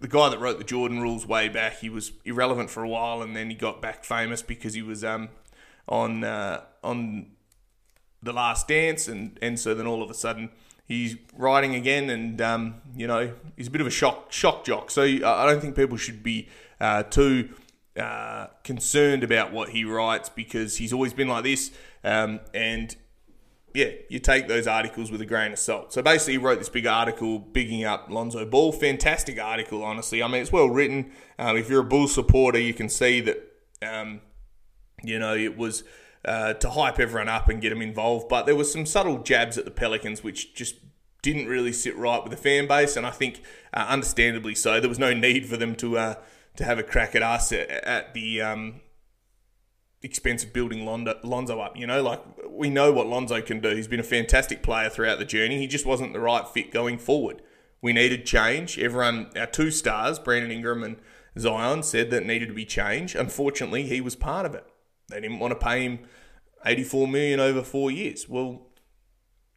the 0.00 0.08
guy 0.08 0.28
that 0.28 0.40
wrote 0.40 0.58
the 0.58 0.64
Jordan 0.64 1.00
rules 1.00 1.26
way 1.26 1.48
back. 1.48 1.80
He 1.80 1.88
was 1.88 2.12
irrelevant 2.24 2.70
for 2.70 2.82
a 2.82 2.88
while, 2.88 3.22
and 3.22 3.36
then 3.36 3.50
he 3.50 3.56
got 3.56 3.82
back 3.82 4.04
famous 4.04 4.42
because 4.42 4.74
he 4.74 4.82
was 4.82 5.04
um, 5.04 5.28
on 5.88 6.24
uh, 6.24 6.62
on 6.82 7.26
the 8.22 8.32
Last 8.32 8.68
Dance, 8.68 9.08
and 9.08 9.38
and 9.42 9.58
so 9.58 9.74
then 9.74 9.86
all 9.86 10.02
of 10.02 10.10
a 10.10 10.14
sudden 10.14 10.50
he's 10.86 11.16
writing 11.36 11.74
again, 11.74 12.10
and 12.10 12.40
um, 12.40 12.76
you 12.96 13.06
know 13.06 13.32
he's 13.56 13.68
a 13.68 13.70
bit 13.70 13.80
of 13.80 13.86
a 13.86 13.90
shock 13.90 14.32
shock 14.32 14.64
jock. 14.64 14.90
So 14.90 15.02
I 15.02 15.46
don't 15.46 15.60
think 15.60 15.76
people 15.76 15.96
should 15.96 16.22
be 16.22 16.48
uh, 16.80 17.02
too 17.04 17.50
uh, 17.98 18.48
concerned 18.62 19.22
about 19.22 19.52
what 19.52 19.70
he 19.70 19.84
writes 19.84 20.28
because 20.28 20.78
he's 20.78 20.92
always 20.92 21.12
been 21.12 21.28
like 21.28 21.44
this, 21.44 21.70
um, 22.02 22.40
and 22.52 22.96
yeah, 23.74 23.90
you 24.08 24.20
take 24.20 24.46
those 24.46 24.68
articles 24.68 25.10
with 25.10 25.20
a 25.20 25.26
grain 25.26 25.52
of 25.52 25.58
salt. 25.58 25.92
So 25.92 26.00
basically, 26.00 26.34
he 26.34 26.38
wrote 26.38 26.60
this 26.60 26.68
big 26.68 26.86
article 26.86 27.40
bigging 27.40 27.84
up 27.84 28.06
Lonzo 28.08 28.46
Ball. 28.46 28.70
Fantastic 28.70 29.40
article, 29.40 29.82
honestly. 29.82 30.22
I 30.22 30.28
mean, 30.28 30.40
it's 30.40 30.52
well 30.52 30.68
written. 30.68 31.10
Um, 31.40 31.56
if 31.56 31.68
you're 31.68 31.80
a 31.80 31.84
Bull 31.84 32.06
supporter, 32.06 32.58
you 32.60 32.72
can 32.72 32.88
see 32.88 33.20
that, 33.22 33.42
um, 33.82 34.20
you 35.02 35.18
know, 35.18 35.34
it 35.34 35.58
was 35.58 35.82
uh, 36.24 36.54
to 36.54 36.70
hype 36.70 37.00
everyone 37.00 37.28
up 37.28 37.48
and 37.48 37.60
get 37.60 37.70
them 37.70 37.82
involved. 37.82 38.28
But 38.28 38.46
there 38.46 38.54
was 38.54 38.70
some 38.72 38.86
subtle 38.86 39.18
jabs 39.18 39.58
at 39.58 39.64
the 39.64 39.72
Pelicans, 39.72 40.22
which 40.22 40.54
just 40.54 40.76
didn't 41.22 41.46
really 41.46 41.72
sit 41.72 41.96
right 41.96 42.22
with 42.22 42.30
the 42.30 42.36
fan 42.36 42.68
base, 42.68 42.96
and 42.96 43.04
I 43.04 43.10
think 43.10 43.42
uh, 43.72 43.86
understandably 43.88 44.54
so. 44.54 44.78
There 44.78 44.88
was 44.88 45.00
no 45.00 45.12
need 45.12 45.46
for 45.46 45.56
them 45.56 45.74
to 45.76 45.98
uh, 45.98 46.14
to 46.56 46.64
have 46.64 46.78
a 46.78 46.84
crack 46.84 47.16
at 47.16 47.24
us 47.24 47.50
at, 47.50 47.68
at 47.68 48.14
the 48.14 48.40
um, 48.40 48.82
expense 50.04 50.44
of 50.44 50.52
building 50.52 50.84
Lonzo, 50.84 51.60
up. 51.60 51.76
You 51.76 51.86
know, 51.86 52.02
like 52.02 52.22
we 52.48 52.68
know 52.68 52.92
what 52.92 53.06
Lonzo 53.06 53.40
can 53.40 53.60
do. 53.60 53.70
He's 53.70 53.88
been 53.88 54.00
a 54.00 54.04
fantastic 54.04 54.62
player 54.62 54.90
throughout 54.90 55.18
the 55.18 55.24
journey. 55.24 55.58
He 55.58 55.66
just 55.66 55.86
wasn't 55.86 56.12
the 56.12 56.20
right 56.20 56.46
fit 56.46 56.70
going 56.70 56.98
forward. 56.98 57.42
We 57.80 57.92
needed 57.92 58.26
change. 58.26 58.78
Everyone, 58.78 59.30
our 59.36 59.46
two 59.46 59.70
stars, 59.70 60.18
Brandon 60.18 60.50
Ingram 60.50 60.84
and 60.84 60.96
Zion, 61.38 61.82
said 61.82 62.10
that 62.10 62.24
needed 62.24 62.48
to 62.48 62.54
be 62.54 62.66
change. 62.66 63.14
Unfortunately, 63.14 63.84
he 63.84 64.00
was 64.00 64.14
part 64.14 64.46
of 64.46 64.54
it. 64.54 64.66
They 65.08 65.20
didn't 65.20 65.38
want 65.38 65.58
to 65.58 65.66
pay 65.66 65.84
him 65.84 66.00
84 66.64 67.08
million 67.08 67.40
over 67.40 67.62
four 67.62 67.90
years. 67.90 68.28
Well, 68.28 68.68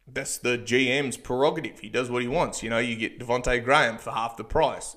that's 0.06 0.38
the 0.38 0.58
GM's 0.58 1.16
prerogative. 1.18 1.80
He 1.80 1.88
does 1.90 2.10
what 2.10 2.22
he 2.22 2.28
wants. 2.28 2.62
You 2.62 2.70
know, 2.70 2.78
you 2.78 2.96
get 2.96 3.18
Devonte 3.18 3.62
Graham 3.62 3.98
for 3.98 4.10
half 4.10 4.36
the 4.36 4.44
price. 4.44 4.96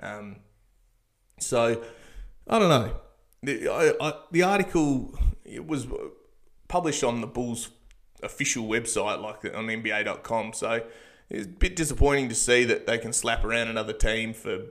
Um, 0.00 0.36
so, 1.38 1.82
I 2.48 2.58
don't 2.58 2.68
know. 2.68 3.00
The, 3.44 3.68
I, 3.68 3.92
I, 4.00 4.14
the 4.30 4.42
article 4.42 5.18
it 5.44 5.66
was 5.66 5.86
published 6.68 7.04
on 7.04 7.20
the 7.20 7.26
Bulls 7.26 7.70
official 8.22 8.66
website, 8.66 9.20
like 9.20 9.44
on 9.54 9.66
NBA.com. 9.66 10.52
So 10.54 10.82
it's 11.30 11.46
a 11.46 11.48
bit 11.48 11.76
disappointing 11.76 12.28
to 12.28 12.34
see 12.34 12.64
that 12.64 12.86
they 12.86 12.98
can 12.98 13.12
slap 13.12 13.44
around 13.44 13.68
another 13.68 13.92
team 13.92 14.32
for 14.32 14.66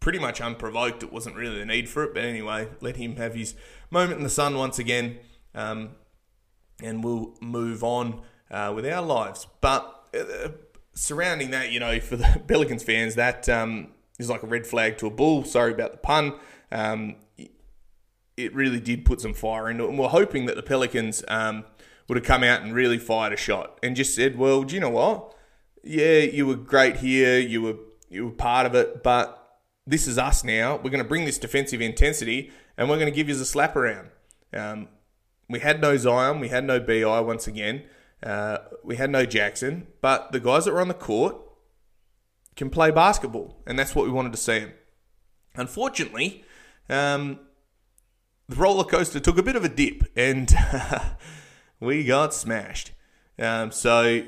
pretty 0.00 0.18
much 0.18 0.40
unprovoked. 0.40 1.02
It 1.02 1.12
wasn't 1.12 1.36
really 1.36 1.58
the 1.58 1.66
need 1.66 1.88
for 1.88 2.04
it, 2.04 2.14
but 2.14 2.24
anyway, 2.24 2.68
let 2.80 2.96
him 2.96 3.16
have 3.16 3.34
his 3.34 3.54
moment 3.90 4.18
in 4.18 4.24
the 4.24 4.30
sun 4.30 4.56
once 4.56 4.78
again, 4.78 5.18
um, 5.54 5.90
and 6.82 7.02
we'll 7.02 7.34
move 7.40 7.82
on 7.82 8.22
uh, 8.50 8.72
with 8.74 8.86
our 8.86 9.02
lives. 9.02 9.46
But 9.60 10.08
uh, 10.18 10.50
surrounding 10.94 11.50
that, 11.50 11.72
you 11.72 11.80
know, 11.80 12.00
for 12.00 12.16
the 12.16 12.42
Pelicans 12.46 12.82
fans, 12.82 13.16
that 13.16 13.48
um, 13.48 13.88
is 14.18 14.30
like 14.30 14.42
a 14.42 14.46
red 14.46 14.66
flag 14.66 14.98
to 14.98 15.06
a 15.06 15.10
bull. 15.10 15.44
Sorry 15.44 15.72
about 15.72 15.92
the 15.92 15.98
pun. 15.98 16.34
Um, 16.70 17.16
it 18.38 18.54
really 18.54 18.80
did 18.80 19.04
put 19.04 19.20
some 19.20 19.34
fire 19.34 19.68
into 19.68 19.84
it. 19.84 19.90
And 19.90 19.98
we're 19.98 20.08
hoping 20.08 20.46
that 20.46 20.56
the 20.56 20.62
Pelicans 20.62 21.24
um, 21.28 21.64
would 22.08 22.16
have 22.16 22.24
come 22.24 22.44
out 22.44 22.62
and 22.62 22.72
really 22.74 22.98
fired 22.98 23.32
a 23.32 23.36
shot 23.36 23.78
and 23.82 23.96
just 23.96 24.14
said, 24.14 24.38
well, 24.38 24.62
do 24.62 24.74
you 24.74 24.80
know 24.80 24.90
what? 24.90 25.34
Yeah, 25.82 26.18
you 26.20 26.46
were 26.46 26.56
great 26.56 26.96
here. 26.98 27.38
You 27.38 27.62
were 27.62 27.76
you 28.08 28.24
were 28.26 28.32
part 28.32 28.64
of 28.64 28.74
it, 28.74 29.02
but 29.02 29.60
this 29.86 30.06
is 30.06 30.16
us 30.16 30.42
now. 30.42 30.76
We're 30.76 30.90
going 30.90 31.02
to 31.02 31.08
bring 31.08 31.26
this 31.26 31.38
defensive 31.38 31.82
intensity 31.82 32.50
and 32.76 32.88
we're 32.88 32.96
going 32.96 33.10
to 33.10 33.14
give 33.14 33.28
you 33.28 33.34
a 33.34 33.44
slap 33.44 33.76
around. 33.76 34.08
Um, 34.54 34.88
we 35.48 35.60
had 35.60 35.80
no 35.80 35.96
Zion, 35.96 36.40
we 36.40 36.48
had 36.48 36.64
no 36.64 36.80
Bi 36.80 37.04
once 37.20 37.46
again, 37.46 37.84
uh, 38.22 38.58
we 38.82 38.96
had 38.96 39.10
no 39.10 39.26
Jaxson, 39.26 39.86
but 40.00 40.32
the 40.32 40.40
guys 40.40 40.64
that 40.64 40.72
were 40.72 40.80
on 40.80 40.88
the 40.88 40.94
court 40.94 41.36
can 42.56 42.70
play 42.70 42.90
basketball, 42.90 43.62
and 43.66 43.78
that's 43.78 43.94
what 43.94 44.04
we 44.04 44.10
wanted 44.10 44.32
to 44.32 44.38
see. 44.38 44.66
Unfortunately, 45.54 46.44
um, 46.88 47.40
the 48.48 48.56
roller 48.56 48.84
coaster 48.84 49.20
took 49.20 49.38
a 49.38 49.42
bit 49.42 49.56
of 49.56 49.64
a 49.64 49.68
dip 49.68 50.04
and 50.16 50.54
we 51.80 52.04
got 52.04 52.32
smashed. 52.32 52.92
Um, 53.38 53.70
so, 53.70 54.22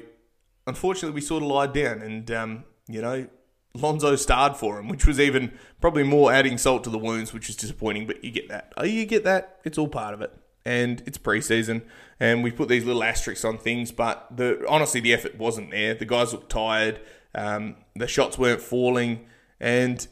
unfortunately, 0.66 1.14
we 1.14 1.20
sort 1.20 1.42
of 1.42 1.48
lied 1.48 1.72
down 1.72 2.02
and, 2.02 2.30
um, 2.30 2.64
you 2.86 3.00
know, 3.00 3.28
Lonzo 3.74 4.16
starred 4.16 4.56
for 4.56 4.78
him, 4.78 4.88
which 4.88 5.06
was 5.06 5.20
even 5.20 5.52
probably 5.80 6.02
more 6.02 6.32
adding 6.32 6.58
salt 6.58 6.84
to 6.84 6.90
the 6.90 6.98
wounds, 6.98 7.32
which 7.32 7.48
is 7.48 7.56
disappointing, 7.56 8.06
but 8.06 8.22
you 8.24 8.30
get 8.30 8.48
that. 8.48 8.72
Oh, 8.76 8.84
you 8.84 9.06
get 9.06 9.24
that. 9.24 9.60
It's 9.64 9.78
all 9.78 9.88
part 9.88 10.12
of 10.12 10.20
it. 10.22 10.32
And 10.64 11.02
it's 11.06 11.16
preseason, 11.16 11.82
and 12.18 12.44
we 12.44 12.50
put 12.50 12.68
these 12.68 12.84
little 12.84 13.02
asterisks 13.02 13.46
on 13.46 13.56
things, 13.56 13.92
but 13.92 14.26
the 14.36 14.62
honestly, 14.68 15.00
the 15.00 15.14
effort 15.14 15.38
wasn't 15.38 15.70
there. 15.70 15.94
The 15.94 16.04
guys 16.04 16.34
looked 16.34 16.50
tired. 16.50 17.00
Um, 17.34 17.76
the 17.96 18.06
shots 18.06 18.36
weren't 18.36 18.60
falling, 18.60 19.26
and 19.58 20.06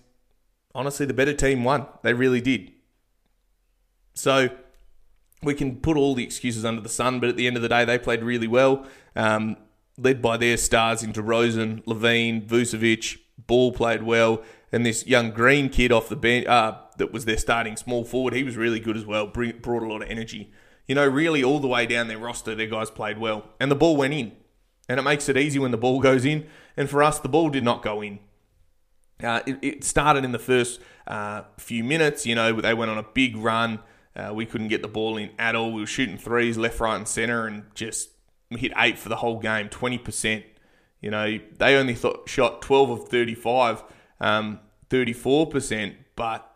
honestly, 0.75 1.05
the 1.05 1.12
better 1.12 1.35
team 1.35 1.64
won. 1.64 1.87
They 2.03 2.14
really 2.14 2.40
did. 2.40 2.73
So 4.18 4.50
we 5.42 5.54
can 5.54 5.76
put 5.76 5.96
all 5.96 6.14
the 6.14 6.24
excuses 6.24 6.64
under 6.64 6.81
the 6.81 6.88
sun, 6.88 7.20
but 7.20 7.28
at 7.28 7.37
the 7.37 7.46
end 7.46 7.57
of 7.57 7.62
the 7.62 7.68
day, 7.68 7.85
they 7.85 7.98
played 7.98 8.22
really 8.22 8.48
well, 8.48 8.85
um, 9.14 9.57
led 9.96 10.20
by 10.20 10.37
their 10.37 10.57
stars 10.57 11.04
into 11.04 11.22
Rosen, 11.22 11.83
LaVine, 11.87 12.46
Vucevic. 12.46 13.18
Ball 13.46 13.70
played 13.70 14.02
well, 14.02 14.42
and 14.72 14.85
this 14.85 15.07
young 15.07 15.31
Green 15.31 15.68
kid 15.68 15.92
off 15.92 16.09
the 16.09 16.16
bench 16.16 16.46
uh, 16.46 16.76
that 16.98 17.12
was 17.12 17.24
their 17.24 17.38
starting 17.38 17.76
small 17.76 18.04
forward, 18.04 18.35
he 18.35 18.42
was 18.42 18.57
really 18.57 18.81
good 18.81 18.96
as 18.96 19.07
well. 19.07 19.28
Brought 19.28 19.83
a 19.83 19.87
lot 19.87 20.02
of 20.02 20.11
energy. 20.11 20.50
You 20.88 20.96
know, 20.96 21.07
really 21.07 21.44
all 21.44 21.61
the 21.61 21.68
way 21.68 21.87
down 21.87 22.09
their 22.09 22.18
roster, 22.18 22.54
their 22.57 22.66
guys 22.66 22.90
played 22.90 23.18
well, 23.18 23.50
and 23.61 23.70
the 23.70 23.76
ball 23.76 23.96
went 23.96 24.14
in, 24.14 24.33
and 24.88 24.98
it 24.98 25.04
makes 25.04 25.28
it 25.28 25.37
easy 25.37 25.61
when 25.61 25.70
the 25.70 25.78
ball 25.78 26.00
goes 26.00 26.24
in. 26.24 26.48
And 26.76 26.90
for 26.90 27.02
us, 27.02 27.20
the 27.20 27.28
ball 27.28 27.50
did 27.50 27.62
not 27.62 27.83
go 27.83 28.02
in. 28.02 28.18
Uh, 29.22 29.40
it, 29.46 29.59
it, 29.62 29.85
started 29.85 30.24
in 30.24 30.33
the 30.33 30.38
first 30.38 30.81
uh, 31.07 31.42
few 31.57 31.85
minutes. 31.85 32.26
You 32.26 32.35
know, 32.35 32.61
they 32.61 32.74
went 32.74 32.90
on 32.90 32.98
a 32.98 33.02
big 33.04 33.37
run. 33.37 33.78
Uh, 34.18 34.35
we 34.35 34.44
couldn't 34.44 34.68
get 34.68 34.83
the 34.83 34.88
ball 34.88 35.16
in 35.16 35.31
at 35.38 35.54
all. 35.54 35.72
We 35.72 35.81
were 35.81 35.87
shooting 35.87 36.18
threes 36.18 36.59
left, 36.59 36.81
right, 36.81 36.96
and 36.96 37.07
centre, 37.07 37.46
and 37.46 37.62
just 37.74 38.11
we 38.50 38.59
hit 38.59 38.72
eight 38.76 38.98
for 38.98 39.09
the 39.09 39.16
whole 39.16 39.38
game, 39.38 39.68
twenty 39.68 39.98
percent. 39.98 40.44
You 41.00 41.12
know, 41.12 41.38
they 41.59 41.76
only 41.76 41.94
thought, 41.94 42.28
shot 42.28 42.61
twelve 42.61 42.90
of 42.90 43.09
thirty-five, 43.09 43.85
um, 44.20 44.59
thirty-four 44.90 45.46
percent, 45.46 45.94
but 46.16 46.50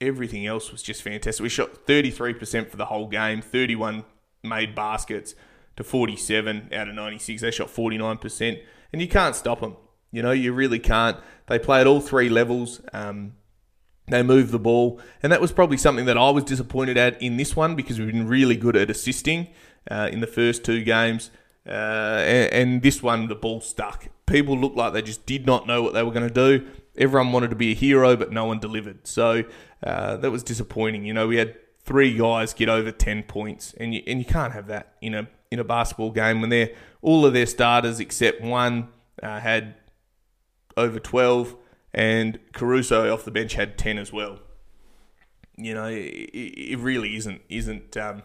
everything 0.00 0.46
else 0.46 0.70
was 0.70 0.82
just 0.82 1.02
fantastic. 1.02 1.42
We 1.42 1.48
shot 1.48 1.86
thirty-three 1.86 2.34
percent 2.34 2.70
for 2.70 2.76
the 2.76 2.84
whole 2.84 3.08
game, 3.08 3.40
thirty-one 3.40 4.04
made 4.42 4.74
baskets 4.74 5.34
to 5.76 5.84
forty-seven 5.84 6.68
out 6.74 6.88
of 6.88 6.94
ninety-six. 6.94 7.40
They 7.40 7.50
shot 7.50 7.70
forty-nine 7.70 8.18
percent, 8.18 8.58
and 8.92 9.00
you 9.00 9.08
can't 9.08 9.34
stop 9.34 9.60
them. 9.60 9.76
You 10.10 10.22
know, 10.22 10.32
you 10.32 10.52
really 10.52 10.78
can't. 10.78 11.16
They 11.46 11.58
play 11.58 11.80
at 11.80 11.86
all 11.86 12.02
three 12.02 12.28
levels. 12.28 12.82
Um, 12.92 13.36
they 14.12 14.22
move 14.22 14.50
the 14.50 14.58
ball, 14.58 15.00
and 15.22 15.32
that 15.32 15.40
was 15.40 15.52
probably 15.52 15.78
something 15.78 16.04
that 16.04 16.18
I 16.18 16.30
was 16.30 16.44
disappointed 16.44 16.96
at 16.96 17.20
in 17.20 17.38
this 17.38 17.56
one 17.56 17.74
because 17.74 17.98
we've 17.98 18.12
been 18.12 18.28
really 18.28 18.56
good 18.56 18.76
at 18.76 18.90
assisting 18.90 19.48
uh, 19.90 20.08
in 20.12 20.20
the 20.20 20.26
first 20.26 20.64
two 20.64 20.84
games, 20.84 21.30
uh, 21.66 21.70
and, 21.70 22.52
and, 22.52 22.82
this 22.82 23.02
one 23.02 23.28
the 23.28 23.34
ball 23.34 23.60
stuck. 23.60 24.08
People 24.26 24.58
looked 24.58 24.76
like 24.76 24.92
they 24.92 25.02
just 25.02 25.24
did 25.26 25.46
not 25.46 25.66
know 25.66 25.82
what 25.82 25.94
they 25.94 26.02
were 26.02 26.10
going 26.10 26.28
to 26.28 26.34
do. 26.34 26.68
Everyone 26.96 27.32
wanted 27.32 27.50
to 27.50 27.56
be 27.56 27.72
a 27.72 27.74
hero, 27.74 28.14
but 28.16 28.30
no 28.30 28.44
one 28.44 28.60
delivered. 28.60 29.06
So 29.06 29.44
uh, 29.82 30.16
that 30.16 30.30
was 30.30 30.42
disappointing. 30.42 31.06
You 31.06 31.14
know, 31.14 31.26
we 31.26 31.36
had 31.36 31.56
three 31.84 32.16
guys 32.16 32.52
get 32.52 32.68
over 32.68 32.92
ten 32.92 33.22
points, 33.22 33.74
and 33.78 33.94
you 33.94 34.02
and 34.06 34.18
you 34.18 34.24
can't 34.26 34.52
have 34.52 34.66
that 34.66 34.94
in 35.00 35.14
a 35.14 35.28
in 35.50 35.58
a 35.58 35.64
basketball 35.64 36.10
game 36.10 36.40
when 36.40 36.50
they're 36.50 36.70
all 37.00 37.24
of 37.24 37.32
their 37.32 37.46
starters 37.46 37.98
except 37.98 38.42
one 38.42 38.88
uh, 39.22 39.40
had 39.40 39.74
over 40.76 40.98
twelve 40.98 41.56
and 41.94 42.38
Caruso 42.52 43.12
off 43.12 43.24
the 43.24 43.30
bench 43.30 43.54
had 43.54 43.78
ten 43.78 43.98
as 43.98 44.12
well. 44.12 44.40
You 45.56 45.74
know, 45.74 45.86
it, 45.86 46.78
really 46.78 47.16
isn't 47.16 47.42
isn't 47.48 47.96
um, 47.96 48.22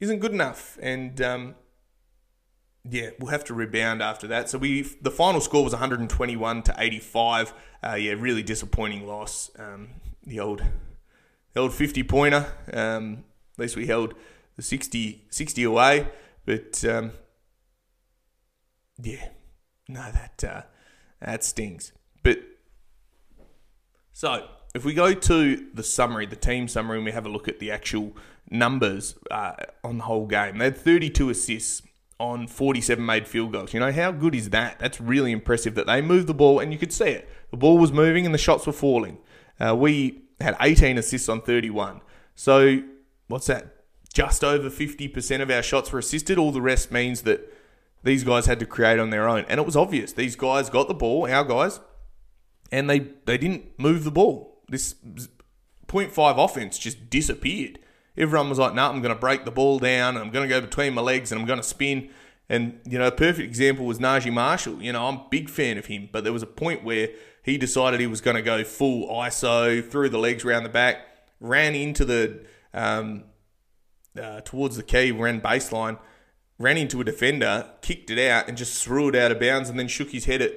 isn't 0.00 0.18
good 0.18 0.32
enough, 0.32 0.78
and 0.82 1.20
um, 1.20 1.54
yeah, 2.88 3.10
we'll 3.18 3.30
have 3.30 3.44
to 3.44 3.54
rebound 3.54 4.02
after 4.02 4.26
that. 4.28 4.50
So 4.50 4.58
we 4.58 4.82
the 4.82 5.10
final 5.10 5.40
score 5.40 5.64
was 5.64 5.72
121 5.72 6.62
to 6.64 6.74
85. 6.76 7.54
Uh, 7.82 7.94
yeah, 7.94 8.12
really 8.12 8.42
disappointing 8.42 9.06
loss. 9.06 9.50
Um, 9.58 9.88
the 10.22 10.40
old 10.40 10.62
the 11.54 11.60
old 11.60 11.72
50 11.72 12.02
pointer. 12.02 12.52
Um, 12.72 13.24
At 13.54 13.60
least 13.60 13.76
we 13.76 13.86
held 13.86 14.14
the 14.56 14.62
60, 14.62 15.24
60 15.30 15.62
away. 15.62 16.08
But 16.44 16.84
um, 16.84 17.12
yeah, 19.02 19.28
no, 19.88 20.02
that 20.12 20.44
uh, 20.44 20.62
that 21.20 21.42
stings. 21.42 21.92
But 22.24 22.40
so 24.12 24.48
if 24.74 24.84
we 24.84 24.92
go 24.92 25.14
to 25.14 25.66
the 25.72 25.84
summary, 25.84 26.26
the 26.26 26.36
team 26.36 26.66
summary, 26.66 26.96
and 26.96 27.04
we 27.04 27.12
have 27.12 27.24
a 27.24 27.28
look 27.28 27.46
at 27.46 27.60
the 27.60 27.70
actual 27.70 28.16
numbers 28.50 29.14
uh, 29.30 29.54
on 29.84 29.98
the 29.98 30.04
whole 30.04 30.26
game, 30.26 30.58
they 30.58 30.64
had 30.64 30.76
32 30.76 31.30
assists 31.30 31.82
on 32.18 32.46
47 32.46 33.04
made 33.04 33.28
field 33.28 33.52
goals. 33.52 33.72
You 33.72 33.80
know, 33.80 33.92
how 33.92 34.10
good 34.10 34.34
is 34.34 34.50
that? 34.50 34.80
That's 34.80 35.00
really 35.00 35.30
impressive 35.30 35.74
that 35.76 35.86
they 35.86 36.00
moved 36.02 36.26
the 36.26 36.34
ball 36.34 36.58
and 36.58 36.72
you 36.72 36.78
could 36.78 36.92
see 36.92 37.06
it. 37.06 37.28
The 37.50 37.56
ball 37.56 37.78
was 37.78 37.92
moving 37.92 38.24
and 38.24 38.34
the 38.34 38.38
shots 38.38 38.66
were 38.66 38.72
falling. 38.72 39.18
Uh, 39.60 39.76
we 39.76 40.22
had 40.40 40.56
18 40.60 40.98
assists 40.98 41.28
on 41.28 41.40
31. 41.40 42.00
So, 42.34 42.82
what's 43.28 43.46
that? 43.46 43.76
Just 44.12 44.42
over 44.44 44.70
50% 44.70 45.40
of 45.40 45.50
our 45.50 45.62
shots 45.62 45.92
were 45.92 45.98
assisted. 45.98 46.38
All 46.38 46.52
the 46.52 46.62
rest 46.62 46.90
means 46.90 47.22
that 47.22 47.52
these 48.02 48.22
guys 48.22 48.46
had 48.46 48.60
to 48.60 48.66
create 48.66 48.98
on 48.98 49.10
their 49.10 49.28
own. 49.28 49.44
And 49.48 49.58
it 49.58 49.66
was 49.66 49.76
obvious. 49.76 50.12
These 50.12 50.36
guys 50.36 50.70
got 50.70 50.88
the 50.88 50.94
ball, 50.94 51.28
our 51.28 51.44
guys, 51.44 51.80
and 52.70 52.88
they, 52.88 53.00
they 53.26 53.38
didn't 53.38 53.78
move 53.78 54.04
the 54.04 54.10
ball. 54.10 54.62
This 54.68 54.94
0.5 55.86 56.44
offense 56.44 56.78
just 56.78 57.10
disappeared. 57.10 57.78
Everyone 58.16 58.48
was 58.48 58.58
like, 58.58 58.74
nah, 58.74 58.88
I'm 58.88 59.02
going 59.02 59.14
to 59.14 59.20
break 59.20 59.44
the 59.44 59.50
ball 59.50 59.78
down. 59.78 60.16
I'm 60.16 60.30
going 60.30 60.48
to 60.48 60.52
go 60.52 60.60
between 60.60 60.94
my 60.94 61.02
legs 61.02 61.32
and 61.32 61.40
I'm 61.40 61.46
going 61.46 61.60
to 61.60 61.66
spin. 61.66 62.10
And, 62.48 62.80
you 62.84 62.98
know, 62.98 63.06
a 63.06 63.12
perfect 63.12 63.46
example 63.48 63.86
was 63.86 63.98
Naji 63.98 64.32
Marshall. 64.32 64.82
You 64.82 64.92
know, 64.92 65.06
I'm 65.06 65.16
a 65.16 65.26
big 65.30 65.48
fan 65.48 65.78
of 65.78 65.86
him, 65.86 66.08
but 66.12 66.24
there 66.24 66.32
was 66.32 66.42
a 66.42 66.46
point 66.46 66.84
where 66.84 67.08
he 67.42 67.58
decided 67.58 68.00
he 68.00 68.06
was 68.06 68.20
going 68.20 68.36
to 68.36 68.42
go 68.42 68.62
full 68.64 69.08
ISO, 69.08 69.88
threw 69.88 70.08
the 70.08 70.18
legs 70.18 70.44
around 70.44 70.62
the 70.62 70.68
back, 70.68 70.98
ran 71.40 71.74
into 71.74 72.04
the, 72.04 72.44
um, 72.72 73.24
uh, 74.20 74.40
towards 74.42 74.76
the 74.76 74.82
key, 74.82 75.10
ran 75.10 75.40
baseline, 75.40 75.98
ran 76.58 76.76
into 76.76 77.00
a 77.00 77.04
defender, 77.04 77.68
kicked 77.82 78.10
it 78.10 78.18
out, 78.18 78.48
and 78.48 78.56
just 78.56 78.82
threw 78.82 79.08
it 79.08 79.16
out 79.16 79.32
of 79.32 79.40
bounds 79.40 79.68
and 79.68 79.78
then 79.78 79.88
shook 79.88 80.10
his 80.10 80.26
head 80.26 80.40
at, 80.40 80.52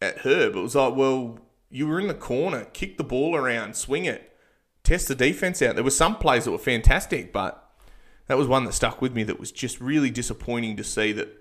at 0.00 0.18
Herb. 0.18 0.54
It 0.54 0.60
was 0.60 0.74
like, 0.74 0.94
well, 0.94 1.38
you 1.70 1.86
were 1.86 2.00
in 2.00 2.08
the 2.08 2.14
corner, 2.14 2.66
kick 2.66 2.98
the 2.98 3.04
ball 3.04 3.36
around, 3.36 3.76
swing 3.76 4.04
it 4.04 4.30
test 4.82 5.08
the 5.08 5.14
defense 5.14 5.62
out. 5.62 5.74
There 5.74 5.84
were 5.84 5.90
some 5.90 6.16
plays 6.16 6.44
that 6.44 6.50
were 6.50 6.58
fantastic, 6.58 7.32
but 7.32 7.70
that 8.26 8.38
was 8.38 8.48
one 8.48 8.64
that 8.64 8.72
stuck 8.72 9.00
with 9.00 9.14
me 9.14 9.22
that 9.24 9.40
was 9.40 9.52
just 9.52 9.80
really 9.80 10.10
disappointing 10.10 10.76
to 10.76 10.84
see 10.84 11.12
that 11.12 11.40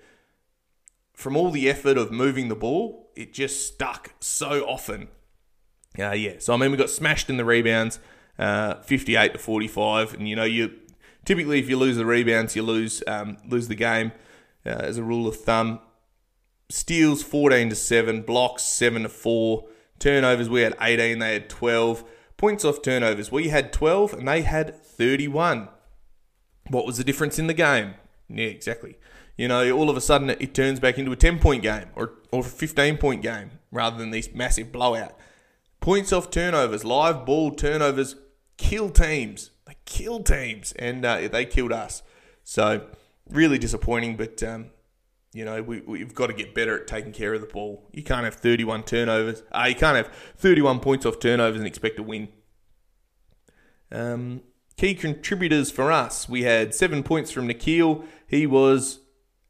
from 1.14 1.36
all 1.36 1.52
the 1.52 1.70
effort 1.70 1.98
of 1.98 2.12
moving 2.12 2.48
the 2.48 2.56
ball, 2.56 3.12
it 3.16 3.34
just 3.34 3.68
stuck 3.68 4.14
so 4.20 4.64
often. 4.66 5.10
Uh, 5.98 6.12
yeah, 6.12 6.34
so 6.40 6.54
I 6.54 6.58
mean, 6.58 6.72
we 6.72 6.78
got 6.78 6.90
smashed 6.90 7.30
in 7.30 7.38
the 7.38 7.46
rebounds, 7.46 8.00
uh, 8.38 8.76
58 8.76 9.34
to 9.34 9.40
45, 9.40 10.14
and 10.14 10.30
you 10.30 10.36
know, 10.36 10.44
you 10.44 10.72
typically 11.26 11.60
if 11.60 11.68
you 11.68 11.78
lose 11.78 11.98
the 11.98 12.06
rebounds, 12.06 12.56
you 12.56 12.64
lose 12.64 13.04
um, 13.08 13.38
lose 13.48 13.68
the 13.68 13.76
game 13.76 14.12
uh, 14.66 14.70
as 14.70 14.98
a 14.98 15.04
rule 15.04 15.28
of 15.28 15.36
thumb. 15.36 15.80
Steals 16.70 17.24
14 17.24 17.72
to 17.72 17.76
7, 17.76 18.22
blocks 18.22 18.62
7 18.62 19.02
to 19.02 19.10
4, 19.10 19.68
turnovers 20.00 20.50
we 20.50 20.62
had 20.62 20.76
18, 20.82 21.20
they 21.20 21.34
had 21.34 21.50
12. 21.50 22.04
Points 22.38 22.64
off 22.64 22.82
turnovers. 22.82 23.32
We 23.32 23.50
had 23.50 23.74
12 23.74 24.14
and 24.14 24.28
they 24.28 24.42
had 24.42 24.76
31. 24.76 25.68
What 26.70 26.86
was 26.86 26.98
the 26.98 27.04
difference 27.04 27.38
in 27.38 27.48
the 27.48 27.54
game? 27.54 27.96
Yeah, 28.30 28.46
exactly. 28.46 28.98
You 29.38 29.48
know, 29.48 29.72
all 29.72 29.90
of 29.90 29.98
a 29.98 30.02
sudden 30.02 30.30
it, 30.30 30.54
turns 30.54 30.80
back 30.80 30.98
into 30.98 31.12
a 31.12 31.16
10 31.16 31.40
point 31.40 31.64
game 31.64 31.88
or, 31.96 32.14
or 32.32 32.42
a 32.42 32.44
15 32.44 32.98
point 32.98 33.22
game 33.22 33.52
rather 33.72 33.98
than 33.98 34.12
this 34.12 34.34
massive 34.34 34.72
blowout. 34.72 35.16
Points 35.82 36.12
off 36.12 36.30
turnovers, 36.30 36.84
live 36.84 37.26
ball 37.26 37.52
turnovers 37.52 38.16
kill 38.58 38.90
teams. 38.90 39.52
They 39.66 39.78
kill 39.86 40.22
teams 40.22 40.74
and 40.74 41.06
uh, 41.06 41.28
they 41.30 41.46
killed 41.46 41.72
us. 41.72 42.04
So, 42.44 42.88
really 43.30 43.58
disappointing, 43.58 44.18
but 44.18 44.42
um, 44.44 44.72
you 45.34 45.46
know, 45.46 45.62
we, 45.62 45.82
we've 45.82 46.16
got 46.16 46.28
to 46.28 46.34
get 46.34 46.56
better 46.56 46.80
at 46.80 46.88
taking 46.88 47.12
care 47.12 47.34
of 47.34 47.42
the 47.42 47.48
ball. 47.48 47.88
You 47.94 48.04
can't 48.04 48.24
have 48.24 48.36
31 48.36 48.84
turnovers. 48.84 49.44
Uh, 49.52 49.66
you 49.70 49.76
can't 49.76 49.96
have 49.96 50.08
31 50.38 50.80
points 50.80 51.06
off 51.06 51.20
turnovers 51.20 51.60
and 51.60 51.68
expect 51.68 51.98
to 51.98 52.04
win. 52.04 52.30
Um, 53.92 54.42
key 54.76 54.96
contributors 54.96 55.70
for 55.70 55.92
us. 55.92 56.28
We 56.28 56.44
had 56.44 56.74
seven 56.74 57.04
points 57.04 57.32
from 57.32 57.48
Nickeil. 57.48 58.06
He 58.26 58.48
was 58.48 59.00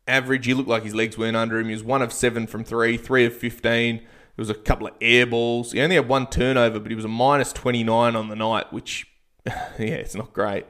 average. 0.08 0.46
He 0.46 0.54
looked 0.54 0.70
like 0.70 0.84
his 0.84 0.96
legs 0.96 1.18
weren't 1.18 1.38
under 1.38 1.60
him. 1.60 1.68
He 1.68 1.74
was 1.74 1.84
one 1.84 2.02
of 2.02 2.12
seven 2.12 2.46
from 2.46 2.65
three, 2.65 2.98
three 2.98 3.26
of 3.26 3.34
15. 3.34 3.98
There 3.98 4.06
was 4.36 4.50
a 4.50 4.56
couple 4.56 4.88
of 4.88 4.94
air 5.00 5.26
balls. 5.26 5.72
He 5.72 5.82
only 5.82 5.96
had 5.96 6.10
one 6.10 6.28
turnover, 6.28 6.80
but 6.80 6.92
he 6.92 6.96
was 6.96 7.06
a 7.06 7.10
minus 7.10 7.54
29 7.54 8.15
on 8.15 8.28
the 8.28 8.36
night, 8.36 8.74
which, 8.74 9.08
yeah, 9.46 9.56
it's 9.78 10.15
not 10.15 10.34
great. 10.34 10.65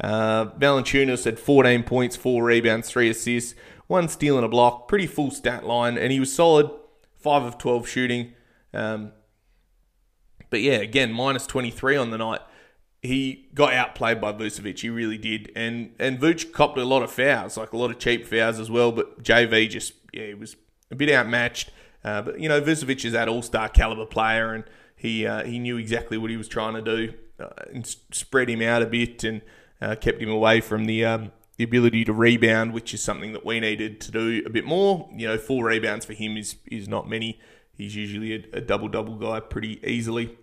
Uh, 0.00 0.46
Valanciunas 0.58 1.24
had 1.24 1.38
14 1.38 1.82
points, 1.82 2.16
four 2.16 2.44
rebounds, 2.44 2.88
three 2.88 3.10
assists 3.10 3.54
one 3.88 4.06
steal 4.08 4.36
and 4.36 4.44
a 4.44 4.48
block, 4.48 4.86
pretty 4.86 5.06
full 5.06 5.32
stat 5.32 5.66
line, 5.66 5.98
and 5.98 6.12
he 6.12 6.20
was 6.20 6.32
solid, 6.32 6.70
five 7.18 7.42
of 7.42 7.58
twelve 7.58 7.88
shooting. 7.88 8.34
Um, 8.72 9.12
but 10.50 10.60
yeah, 10.60 10.76
again, 10.76 11.12
minus 11.12 11.46
twenty 11.46 11.72
three 11.72 11.96
on 11.96 12.10
the 12.10 12.18
night. 12.18 12.40
He 13.00 13.48
got 13.54 13.72
outplayed 13.72 14.20
by 14.20 14.32
Vucevic. 14.32 14.80
He 14.80 14.90
really 14.90 15.18
did, 15.18 15.50
and 15.56 15.94
and 15.98 16.20
Vuce 16.20 16.50
copped 16.52 16.78
a 16.78 16.84
lot 16.84 17.02
of 17.02 17.10
fouls, 17.10 17.56
like 17.56 17.72
a 17.72 17.76
lot 17.76 17.90
of 17.90 17.98
cheap 17.98 18.26
fouls 18.26 18.60
as 18.60 18.70
well. 18.70 18.92
But 18.92 19.22
JV 19.22 19.68
just 19.68 19.94
yeah, 20.12 20.26
he 20.26 20.34
was 20.34 20.56
a 20.90 20.94
bit 20.94 21.10
outmatched. 21.10 21.70
Uh, 22.04 22.22
but 22.22 22.40
you 22.40 22.48
know, 22.48 22.60
Vucevic 22.60 23.04
is 23.04 23.12
that 23.12 23.28
all 23.28 23.42
star 23.42 23.68
caliber 23.68 24.06
player, 24.06 24.52
and 24.52 24.64
he 24.96 25.26
uh, 25.26 25.44
he 25.44 25.58
knew 25.58 25.78
exactly 25.78 26.18
what 26.18 26.30
he 26.30 26.36
was 26.36 26.48
trying 26.48 26.74
to 26.74 26.82
do, 26.82 27.14
uh, 27.40 27.48
and 27.72 27.86
spread 27.86 28.50
him 28.50 28.60
out 28.60 28.82
a 28.82 28.86
bit 28.86 29.24
and 29.24 29.40
uh, 29.80 29.94
kept 29.94 30.20
him 30.20 30.30
away 30.30 30.60
from 30.60 30.86
the 30.86 31.04
um, 31.04 31.32
the 31.56 31.64
ability 31.64 32.04
to 32.04 32.12
rebound, 32.12 32.72
which 32.72 32.94
is 32.94 33.02
something 33.02 33.32
that 33.32 33.44
we 33.44 33.60
needed 33.60 34.00
to 34.00 34.10
do 34.12 34.42
a 34.46 34.50
bit 34.50 34.64
more. 34.64 35.08
You 35.14 35.28
know, 35.28 35.38
four 35.38 35.66
rebounds 35.66 36.04
for 36.04 36.12
him 36.12 36.36
is 36.36 36.56
is 36.66 36.88
not 36.88 37.08
many. 37.08 37.40
He's 37.76 37.94
usually 37.94 38.34
a, 38.34 38.58
a 38.58 38.60
double 38.60 38.88
double 38.88 39.16
guy 39.16 39.40
pretty 39.40 39.80
easily 39.86 40.36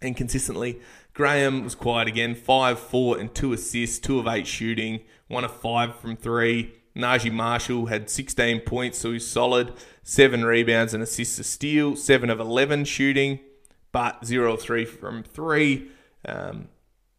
and 0.00 0.16
consistently. 0.16 0.80
Graham 1.14 1.64
was 1.64 1.74
quiet 1.74 2.08
again, 2.08 2.34
five, 2.34 2.78
four, 2.78 3.18
and 3.18 3.34
two 3.34 3.52
assists, 3.52 3.98
two 3.98 4.18
of 4.18 4.26
eight 4.26 4.46
shooting, 4.46 5.00
one 5.28 5.44
of 5.44 5.52
five 5.52 5.96
from 5.96 6.16
three. 6.16 6.74
Naji 6.94 7.30
Marshall 7.30 7.86
had 7.86 8.08
16 8.08 8.60
points, 8.60 8.98
so 8.98 9.12
he's 9.12 9.26
solid. 9.26 9.72
Seven 10.02 10.44
rebounds 10.44 10.94
and 10.94 11.02
assists 11.02 11.36
to 11.36 11.44
steal, 11.44 11.94
seven 11.96 12.30
of 12.30 12.40
11 12.40 12.86
shooting, 12.86 13.40
but 13.92 14.24
zero 14.24 14.54
of 14.54 14.62
three 14.62 14.84
from 14.84 15.22
three. 15.22 15.88
Um, 16.24 16.68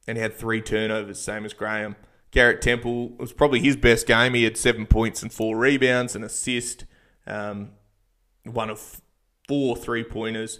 and 0.07 0.17
he 0.17 0.21
had 0.21 0.33
three 0.33 0.61
turnovers, 0.61 1.19
same 1.19 1.45
as 1.45 1.53
Graham. 1.53 1.95
Garrett 2.31 2.61
Temple 2.61 3.09
was 3.17 3.33
probably 3.33 3.59
his 3.59 3.75
best 3.75 4.07
game. 4.07 4.33
He 4.33 4.43
had 4.43 4.57
seven 4.57 4.85
points 4.85 5.21
and 5.21 5.31
four 5.31 5.57
rebounds, 5.57 6.15
an 6.15 6.23
assist, 6.23 6.85
um, 7.25 7.71
one 8.43 8.69
of 8.69 9.01
four 9.47 9.75
three 9.75 10.03
pointers. 10.03 10.59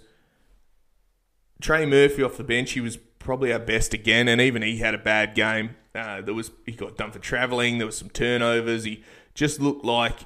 Trey 1.60 1.86
Murphy 1.86 2.22
off 2.22 2.36
the 2.36 2.44
bench, 2.44 2.72
he 2.72 2.80
was 2.80 2.96
probably 3.18 3.52
our 3.52 3.58
best 3.58 3.92
again, 3.92 4.28
and 4.28 4.40
even 4.40 4.62
he 4.62 4.78
had 4.78 4.94
a 4.94 4.98
bad 4.98 5.34
game. 5.34 5.76
Uh, 5.94 6.20
there 6.20 6.34
was 6.34 6.50
he 6.64 6.72
got 6.72 6.96
done 6.96 7.10
for 7.10 7.18
travelling. 7.18 7.78
There 7.78 7.86
was 7.86 7.98
some 7.98 8.10
turnovers. 8.10 8.84
He 8.84 9.02
just 9.34 9.60
looked 9.60 9.84
like 9.84 10.20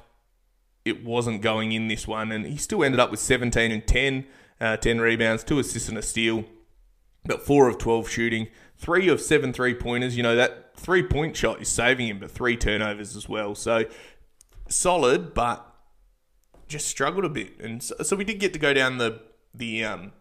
it 0.85 1.03
wasn't 1.03 1.41
going 1.41 1.71
in 1.71 1.87
this 1.87 2.07
one, 2.07 2.31
and 2.31 2.45
he 2.45 2.57
still 2.57 2.83
ended 2.83 2.99
up 2.99 3.11
with 3.11 3.19
17 3.19 3.71
and 3.71 3.87
10, 3.87 4.25
uh, 4.59 4.77
10 4.77 4.99
rebounds, 4.99 5.43
two 5.43 5.59
assists 5.59 5.89
and 5.89 5.97
a 5.97 6.01
steal, 6.01 6.45
but 7.25 7.45
four 7.45 7.67
of 7.67 7.77
12 7.77 8.09
shooting, 8.09 8.47
three 8.77 9.07
of 9.07 9.21
seven 9.21 9.53
three 9.53 9.73
pointers. 9.73 10.17
You 10.17 10.23
know 10.23 10.35
that 10.35 10.75
three 10.77 11.03
point 11.03 11.35
shot 11.35 11.61
is 11.61 11.69
saving 11.69 12.07
him, 12.07 12.19
but 12.19 12.31
three 12.31 12.57
turnovers 12.57 13.15
as 13.15 13.27
well. 13.29 13.55
So 13.55 13.85
solid, 14.67 15.33
but 15.33 15.65
just 16.67 16.87
struggled 16.87 17.25
a 17.25 17.29
bit. 17.29 17.59
And 17.59 17.81
so, 17.83 17.95
so 18.03 18.15
we 18.15 18.23
did 18.23 18.39
get 18.39 18.53
to 18.53 18.59
go 18.59 18.73
down 18.73 18.97
the 18.97 19.21
the 19.53 19.83
um, 19.83 20.11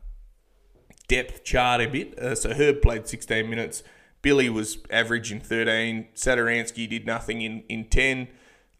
depth 1.09 1.45
chart 1.45 1.81
a 1.81 1.87
bit. 1.89 2.19
Uh, 2.19 2.35
so 2.35 2.53
Herb 2.53 2.83
played 2.83 3.07
16 3.07 3.49
minutes. 3.49 3.83
Billy 4.23 4.49
was 4.49 4.79
average 4.91 5.33
in 5.33 5.41
13. 5.41 6.09
Satoransky 6.15 6.89
did 6.89 7.07
nothing 7.07 7.43
in, 7.43 7.65
in 7.69 7.87
10. 7.87 8.29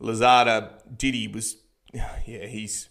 Louzada, 0.01 0.71
Didi 0.97 1.29
was, 1.29 1.57
yeah, 1.93 2.47
he's, 2.47 2.89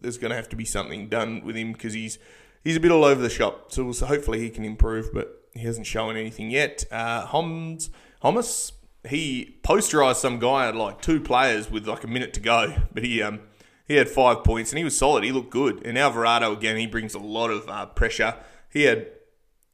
there's 0.00 0.18
going 0.18 0.30
to 0.30 0.36
have 0.36 0.48
to 0.50 0.56
be 0.56 0.64
something 0.64 1.08
done 1.08 1.42
with 1.44 1.56
him 1.56 1.72
because 1.72 1.94
he's, 1.94 2.18
he's 2.62 2.76
a 2.76 2.80
bit 2.80 2.90
all 2.90 3.04
over 3.04 3.22
the 3.22 3.30
shop. 3.30 3.72
So 3.72 3.90
hopefully 4.06 4.40
he 4.40 4.50
can 4.50 4.64
improve, 4.64 5.12
but 5.12 5.43
he 5.54 5.62
hasn't 5.62 5.86
shown 5.86 6.16
anything 6.16 6.50
yet. 6.50 6.84
Uh, 6.90 7.26
Hommes, 7.26 7.90
Thomas, 8.20 8.72
he 9.08 9.58
posterized 9.62 10.16
some 10.16 10.38
guy 10.38 10.68
at 10.68 10.74
like 10.76 11.00
two 11.00 11.20
players 11.20 11.70
with 11.70 11.86
like 11.86 12.04
a 12.04 12.08
minute 12.08 12.34
to 12.34 12.40
go, 12.40 12.74
but 12.92 13.04
he 13.04 13.22
um 13.22 13.40
he 13.86 13.94
had 13.94 14.08
five 14.08 14.44
points 14.44 14.70
and 14.70 14.78
he 14.78 14.84
was 14.84 14.96
solid. 14.96 15.24
He 15.24 15.32
looked 15.32 15.50
good. 15.50 15.84
And 15.86 15.98
Alvarado 15.98 16.52
again, 16.52 16.76
he 16.76 16.86
brings 16.86 17.14
a 17.14 17.18
lot 17.18 17.50
of 17.50 17.68
uh, 17.68 17.86
pressure. 17.86 18.36
He 18.70 18.82
had 18.82 19.08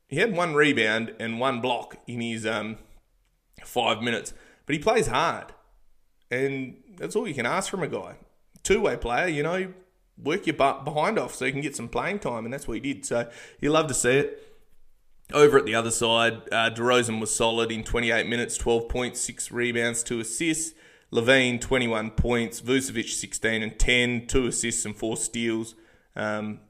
he 0.09 0.17
had 0.17 0.37
one 0.37 0.55
rebound 0.55 1.15
and 1.21 1.41
one 1.41 1.61
block 1.61 1.97
in 2.07 2.21
his 2.21 2.45
um 2.45 2.79
five 3.65 4.03
minutes, 4.03 4.35
but 4.67 4.75
he 4.75 4.79
plays 4.79 5.07
hard, 5.07 5.53
and 6.31 6.77
that's 6.97 7.15
all 7.17 7.29
you 7.29 7.35
can 7.35 7.47
ask 7.47 7.71
from 7.71 7.83
a 7.83 7.89
guy. 7.89 8.17
Two 8.63 8.83
way 8.83 8.97
player, 8.97 9.29
you 9.29 9.43
know, 9.43 9.73
work 10.23 10.47
your 10.47 10.57
butt 10.57 10.85
behind 10.85 11.19
off 11.19 11.35
so 11.35 11.45
you 11.45 11.53
can 11.53 11.61
get 11.61 11.77
some 11.77 11.89
playing 11.89 12.19
time, 12.19 12.45
and 12.45 12.53
that's 12.53 12.67
what 12.69 12.75
he 12.75 12.81
did. 12.81 13.07
So 13.07 13.31
you 13.61 13.71
love 13.71 13.87
to 13.87 13.95
see 13.95 14.19
it. 14.19 14.50
Over 15.33 15.59
at 15.59 15.65
the 15.65 15.75
other 15.75 15.91
side, 15.91 16.43
uh, 16.53 16.71
DeRozan 16.71 17.21
was 17.21 17.35
solid 17.35 17.71
in 17.71 17.85
28 17.85 18.27
minutes, 18.27 18.57
12 18.57 18.89
points, 18.89 19.21
6 19.21 19.51
rebounds, 19.51 20.03
2 20.03 20.21
assists. 20.21 20.75
LaVine, 21.13 21.61
21 21.61 22.11
points. 22.13 22.61
Vucevic, 22.61 23.09
16 23.09 23.63
and 23.63 23.79
10, 23.79 24.27
2 24.27 24.47
assists 24.47 24.85
and 24.85 24.97
4 24.97 25.17
steals. 25.17 25.75
Um, 26.17 26.61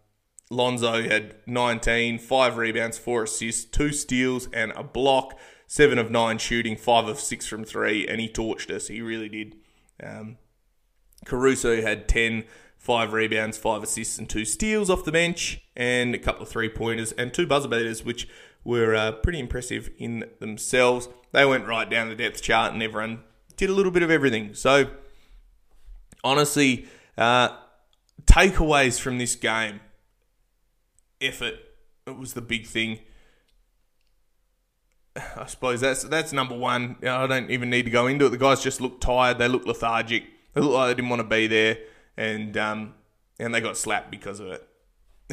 Lonzo 0.51 1.03
had 1.03 1.37
19, 1.47 2.19
5 2.19 2.57
rebounds, 2.57 2.99
4 2.99 3.25
assists, 3.25 3.65
2 3.65 3.93
steals, 3.93 4.49
and 4.53 4.73
a 4.73 4.83
block. 4.83 5.39
7 5.67 5.99
of 5.99 6.11
9 6.11 6.39
shooting, 6.39 6.77
5 6.77 7.07
of 7.07 7.21
6 7.21 7.47
from 7.47 7.65
3, 7.65 8.09
and 8.09 8.21
he 8.21 8.29
torched 8.29 8.71
us. 8.75 8.89
He 8.89 9.01
really 9.01 9.29
did. 9.29 9.55
Um, 10.03 10.39
Caruso 11.25 11.81
had 11.81 12.09
10, 12.09 12.45
5 12.77 13.13
rebounds, 13.13 13.57
5 13.57 13.85
assists, 13.85 14.19
and 14.19 14.29
2 14.29 14.45
steals 14.45 14.91
off 14.91 15.05
the 15.05 15.13
bench, 15.13 15.61
and 15.77 16.13
a 16.13 16.19
couple 16.19 16.43
of 16.43 16.49
three 16.49 16.69
pointers, 16.69 17.13
and 17.13 17.33
2 17.33 17.47
buzzer 17.47 17.69
beaters, 17.69 18.05
which 18.05 18.27
were 18.65 18.95
uh, 18.95 19.13
pretty 19.13 19.41
impressive 19.41 19.91
in 19.99 20.25
themselves. 20.39 21.09
They 21.33 21.45
went 21.45 21.67
right 21.67 21.89
down 21.89 22.09
the 22.09 22.15
depth 22.15 22.43
chart, 22.43 22.73
and 22.73 22.83
everyone 22.83 23.25
did 23.57 23.71
a 23.71 23.73
little 23.73 23.93
bit 23.93 24.03
of 24.03 24.11
everything. 24.11 24.55
So, 24.55 24.91
honestly, 26.25 26.87
uh, 27.17 27.57
takeaways 28.27 29.01
from 29.01 29.19
this 29.19 29.35
game 29.35 29.81
effort 31.21 31.55
it 32.07 32.17
was 32.17 32.35
the 32.35 32.41
big 32.41 32.67
thing. 32.67 32.99
I 35.37 35.47
suppose 35.47 35.81
that's 35.81 36.03
that's 36.05 36.33
number 36.33 36.57
one. 36.57 36.97
I 37.03 37.27
don't 37.27 37.51
even 37.51 37.71
need 37.71 37.85
to 37.85 37.91
go 37.91 38.07
into 38.07 38.27
it. 38.27 38.31
The 38.31 38.39
guys 38.39 38.63
just 38.63 38.81
looked 38.81 39.03
tired. 39.03 39.39
They 39.39 39.49
looked 39.49 39.67
lethargic. 39.67 40.25
They 40.55 40.61
looked 40.61 40.75
like 40.75 40.89
they 40.89 40.95
didn't 40.95 41.11
want 41.11 41.21
to 41.21 41.29
be 41.29 41.47
there, 41.47 41.79
and 42.17 42.57
um, 42.57 42.95
and 43.39 43.55
they 43.55 43.61
got 43.61 43.77
slapped 43.77 44.11
because 44.11 44.41
of 44.41 44.49
it. 44.49 44.67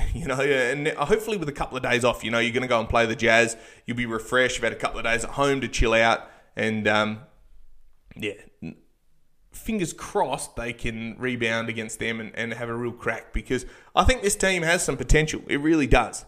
You 0.14 0.28
know, 0.28 0.40
and 0.40 0.88
hopefully 0.90 1.38
with 1.38 1.50
a 1.50 1.54
couple 1.54 1.78
of 1.78 1.84
days 1.84 2.04
off, 2.04 2.24
you 2.24 2.32
know, 2.32 2.40
you're 2.40 2.54
going 2.54 2.62
to 2.62 2.68
go 2.68 2.80
and 2.80 2.90
play 2.90 3.06
the 3.06 3.16
Jazz. 3.16 3.56
You'll 3.86 3.98
be 3.98 4.06
refreshed. 4.06 4.58
You've 4.58 4.64
had 4.64 4.74
a 4.74 4.78
couple 4.78 5.00
of 5.00 5.06
days 5.06 5.24
at 5.24 5.32
home 5.32 5.62
to 5.62 5.68
chill 5.68 5.94
out, 5.94 6.30
and 6.56 6.88
um, 6.88 7.20
yeah, 8.16 8.34
fingers 9.52 9.94
crossed 9.94 10.56
they 10.56 10.74
can 10.74 11.16
rebound 11.18 11.70
against 11.70 12.00
them 12.00 12.20
and, 12.20 12.32
and 12.36 12.54
have 12.54 12.70
a 12.70 12.76
real 12.76 12.92
crack 12.92 13.34
because 13.34 13.66
I 13.96 14.04
think 14.04 14.22
this 14.22 14.36
team 14.36 14.64
has 14.64 14.84
some 14.84 14.98
potential. 14.98 15.42
It 15.48 15.60
really 15.60 15.88
does. 15.88 16.26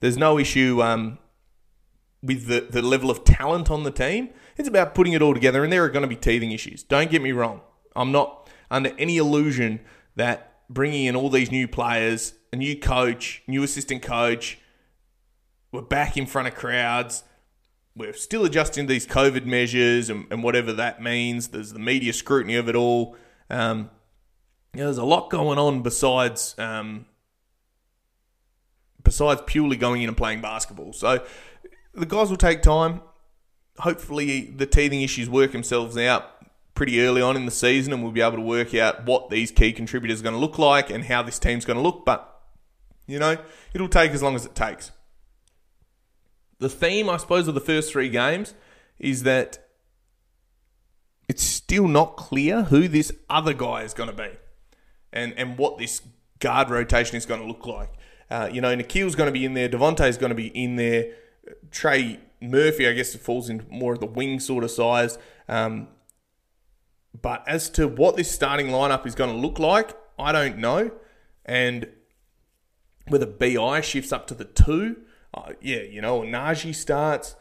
There's 0.00 0.16
no 0.16 0.38
issue 0.38 0.82
um, 0.82 1.18
with 2.22 2.46
the, 2.46 2.60
the 2.60 2.82
level 2.82 3.10
of 3.10 3.24
talent 3.24 3.70
on 3.70 3.84
the 3.84 3.90
team. 3.90 4.30
It's 4.56 4.68
about 4.68 4.94
putting 4.94 5.12
it 5.12 5.22
all 5.22 5.34
together, 5.34 5.64
and 5.64 5.72
there 5.72 5.84
are 5.84 5.88
going 5.88 6.02
to 6.02 6.08
be 6.08 6.16
teething 6.16 6.50
issues. 6.52 6.82
Don't 6.82 7.10
get 7.10 7.22
me 7.22 7.32
wrong. 7.32 7.60
I'm 7.94 8.12
not 8.12 8.48
under 8.70 8.92
any 8.98 9.16
illusion 9.16 9.80
that 10.16 10.51
bringing 10.72 11.06
in 11.06 11.16
all 11.16 11.28
these 11.28 11.50
new 11.50 11.68
players, 11.68 12.34
a 12.52 12.56
new 12.56 12.76
coach, 12.76 13.42
new 13.46 13.62
assistant 13.62 14.02
coach, 14.02 14.58
we're 15.70 15.82
back 15.82 16.16
in 16.16 16.26
front 16.26 16.48
of 16.48 16.54
crowds 16.54 17.24
we're 17.94 18.12
still 18.12 18.44
adjusting 18.44 18.86
these 18.86 19.06
COVID 19.06 19.44
measures 19.44 20.08
and, 20.08 20.26
and, 20.30 20.42
whatever 20.42 20.72
that 20.72 21.02
means. 21.02 21.48
There's 21.48 21.72
the 21.72 21.78
media 21.78 22.12
scrutiny 22.12 22.56
of 22.56 22.68
it 22.68 22.74
all. 22.74 23.16
Um, 23.50 23.90
you 24.72 24.80
know, 24.80 24.86
there's 24.86 24.98
a 24.98 25.04
lot 25.04 25.30
going 25.30 25.58
on 25.58 25.82
besides 25.82 26.54
um, 26.58 27.04
besides 29.02 29.42
purely 29.46 29.76
going 29.76 30.02
in 30.02 30.08
and 30.08 30.16
playing 30.16 30.40
basketball. 30.40 30.92
So 30.92 31.24
the 31.92 32.06
guys 32.06 32.30
will 32.30 32.38
take 32.38 32.62
time. 32.62 33.02
Hopefully, 33.78 34.52
the 34.56 34.66
teething 34.66 35.02
issues 35.02 35.28
work 35.28 35.52
themselves 35.52 35.96
out 35.98 36.30
pretty 36.82 37.00
early 37.00 37.22
on 37.22 37.36
in 37.36 37.44
the 37.44 37.52
season, 37.52 37.92
and 37.92 38.02
we'll 38.02 38.10
be 38.10 38.20
able 38.20 38.36
to 38.36 38.42
work 38.42 38.74
out 38.74 39.06
what 39.06 39.30
these 39.30 39.52
key 39.52 39.72
contributors 39.72 40.18
are 40.18 40.24
going 40.24 40.34
to 40.34 40.40
look 40.40 40.58
like 40.58 40.90
and 40.90 41.04
how 41.04 41.22
this 41.22 41.38
team's 41.38 41.64
going 41.64 41.76
to 41.76 41.82
look. 41.82 42.04
But 42.04 42.28
you 43.06 43.20
know, 43.20 43.36
it'll 43.72 43.88
take 43.88 44.10
as 44.10 44.22
long 44.22 44.34
as 44.34 44.44
it 44.44 44.56
takes 44.56 44.90
the 46.62 46.68
theme, 46.68 47.10
I 47.10 47.18
suppose, 47.18 47.48
of 47.48 47.54
the 47.54 47.60
first 47.60 47.92
three 47.92 48.08
games 48.08 48.54
is 48.98 49.24
that 49.24 49.68
it's 51.28 51.42
still 51.42 51.88
not 51.88 52.16
clear 52.16 52.62
who 52.62 52.88
this 52.88 53.12
other 53.28 53.52
guy 53.52 53.82
is 53.82 53.94
going 53.94 54.10
to 54.10 54.16
be 54.16 54.30
and, 55.12 55.34
and 55.36 55.58
what 55.58 55.78
this 55.78 56.00
guard 56.38 56.70
rotation 56.70 57.16
is 57.16 57.26
going 57.26 57.40
to 57.40 57.46
look 57.46 57.66
like. 57.66 57.90
Uh, 58.30 58.48
you 58.50 58.60
know, 58.60 58.74
Nickeil's 58.74 59.14
going 59.14 59.26
to 59.26 59.32
be 59.32 59.44
in 59.44 59.54
there, 59.54 59.68
Devonte 59.68 60.08
is 60.08 60.16
going 60.16 60.30
to 60.30 60.36
be 60.36 60.48
in 60.48 60.76
there, 60.76 61.12
Trey 61.70 62.18
Murphy, 62.40 62.88
I 62.88 62.92
guess, 62.92 63.14
falls 63.14 63.50
in 63.50 63.66
more 63.68 63.92
of 63.92 64.00
the 64.00 64.06
wing 64.06 64.40
sort 64.40 64.64
of 64.64 64.70
size. 64.70 65.18
Um, 65.48 65.88
but 67.20 67.46
as 67.46 67.68
to 67.70 67.86
what 67.86 68.16
this 68.16 68.30
starting 68.30 68.68
lineup 68.68 69.06
is 69.06 69.14
going 69.14 69.30
to 69.30 69.36
look 69.36 69.58
like, 69.58 69.96
I 70.18 70.32
don't 70.32 70.58
know. 70.58 70.90
And 71.44 71.88
whether 73.08 73.26
BI 73.26 73.80
shifts 73.80 74.12
up 74.12 74.26
to 74.28 74.34
the 74.34 74.44
two, 74.44 74.96
uh, 75.34 75.52
yeah, 75.60 75.82
you 75.82 76.00
know, 76.00 76.20
Naji 76.20 76.74
starts. 76.74 77.36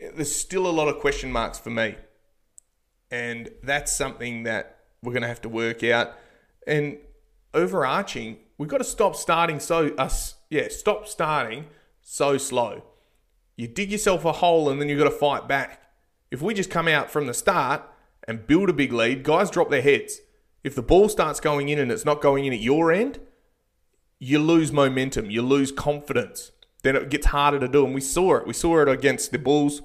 There's 0.00 0.34
still 0.34 0.66
a 0.66 0.70
lot 0.70 0.88
of 0.88 0.98
question 0.98 1.30
marks 1.30 1.58
for 1.58 1.70
me. 1.70 1.96
And 3.10 3.50
that's 3.62 3.92
something 3.92 4.44
that 4.44 4.78
we're 5.02 5.12
going 5.12 5.22
to 5.22 5.28
have 5.28 5.42
to 5.42 5.48
work 5.48 5.84
out. 5.84 6.12
And 6.66 6.98
overarching, 7.52 8.38
we've 8.56 8.68
got 8.68 8.78
to 8.78 8.84
stop 8.84 9.16
starting 9.16 9.60
so, 9.60 9.88
us, 9.96 10.36
yeah, 10.48 10.68
stop 10.70 11.06
starting 11.06 11.66
so 12.00 12.38
slow. 12.38 12.82
You 13.56 13.68
dig 13.68 13.92
yourself 13.92 14.24
a 14.24 14.32
hole 14.32 14.70
and 14.70 14.80
then 14.80 14.88
you've 14.88 14.98
got 14.98 15.04
to 15.04 15.10
fight 15.10 15.46
back. 15.46 15.82
If 16.30 16.40
we 16.40 16.54
just 16.54 16.70
come 16.70 16.88
out 16.88 17.10
from 17.10 17.26
the 17.26 17.34
start 17.34 17.82
and 18.26 18.46
build 18.46 18.70
a 18.70 18.72
big 18.72 18.92
lead, 18.92 19.24
guys 19.24 19.50
drop 19.50 19.70
their 19.70 19.82
heads. 19.82 20.20
If 20.62 20.74
the 20.74 20.82
ball 20.82 21.08
starts 21.08 21.40
going 21.40 21.68
in 21.68 21.78
and 21.78 21.90
it's 21.90 22.04
not 22.04 22.20
going 22.20 22.44
in 22.44 22.52
at 22.52 22.60
your 22.60 22.92
end, 22.92 23.20
you 24.18 24.38
lose 24.38 24.70
momentum, 24.70 25.30
you 25.30 25.42
lose 25.42 25.72
confidence 25.72 26.52
then 26.82 26.96
it 26.96 27.10
gets 27.10 27.26
harder 27.26 27.58
to 27.60 27.68
do. 27.68 27.84
And 27.84 27.94
we 27.94 28.00
saw 28.00 28.36
it. 28.36 28.46
We 28.46 28.52
saw 28.52 28.80
it 28.82 28.88
against 28.88 29.32
the 29.32 29.38
Bulls. 29.38 29.82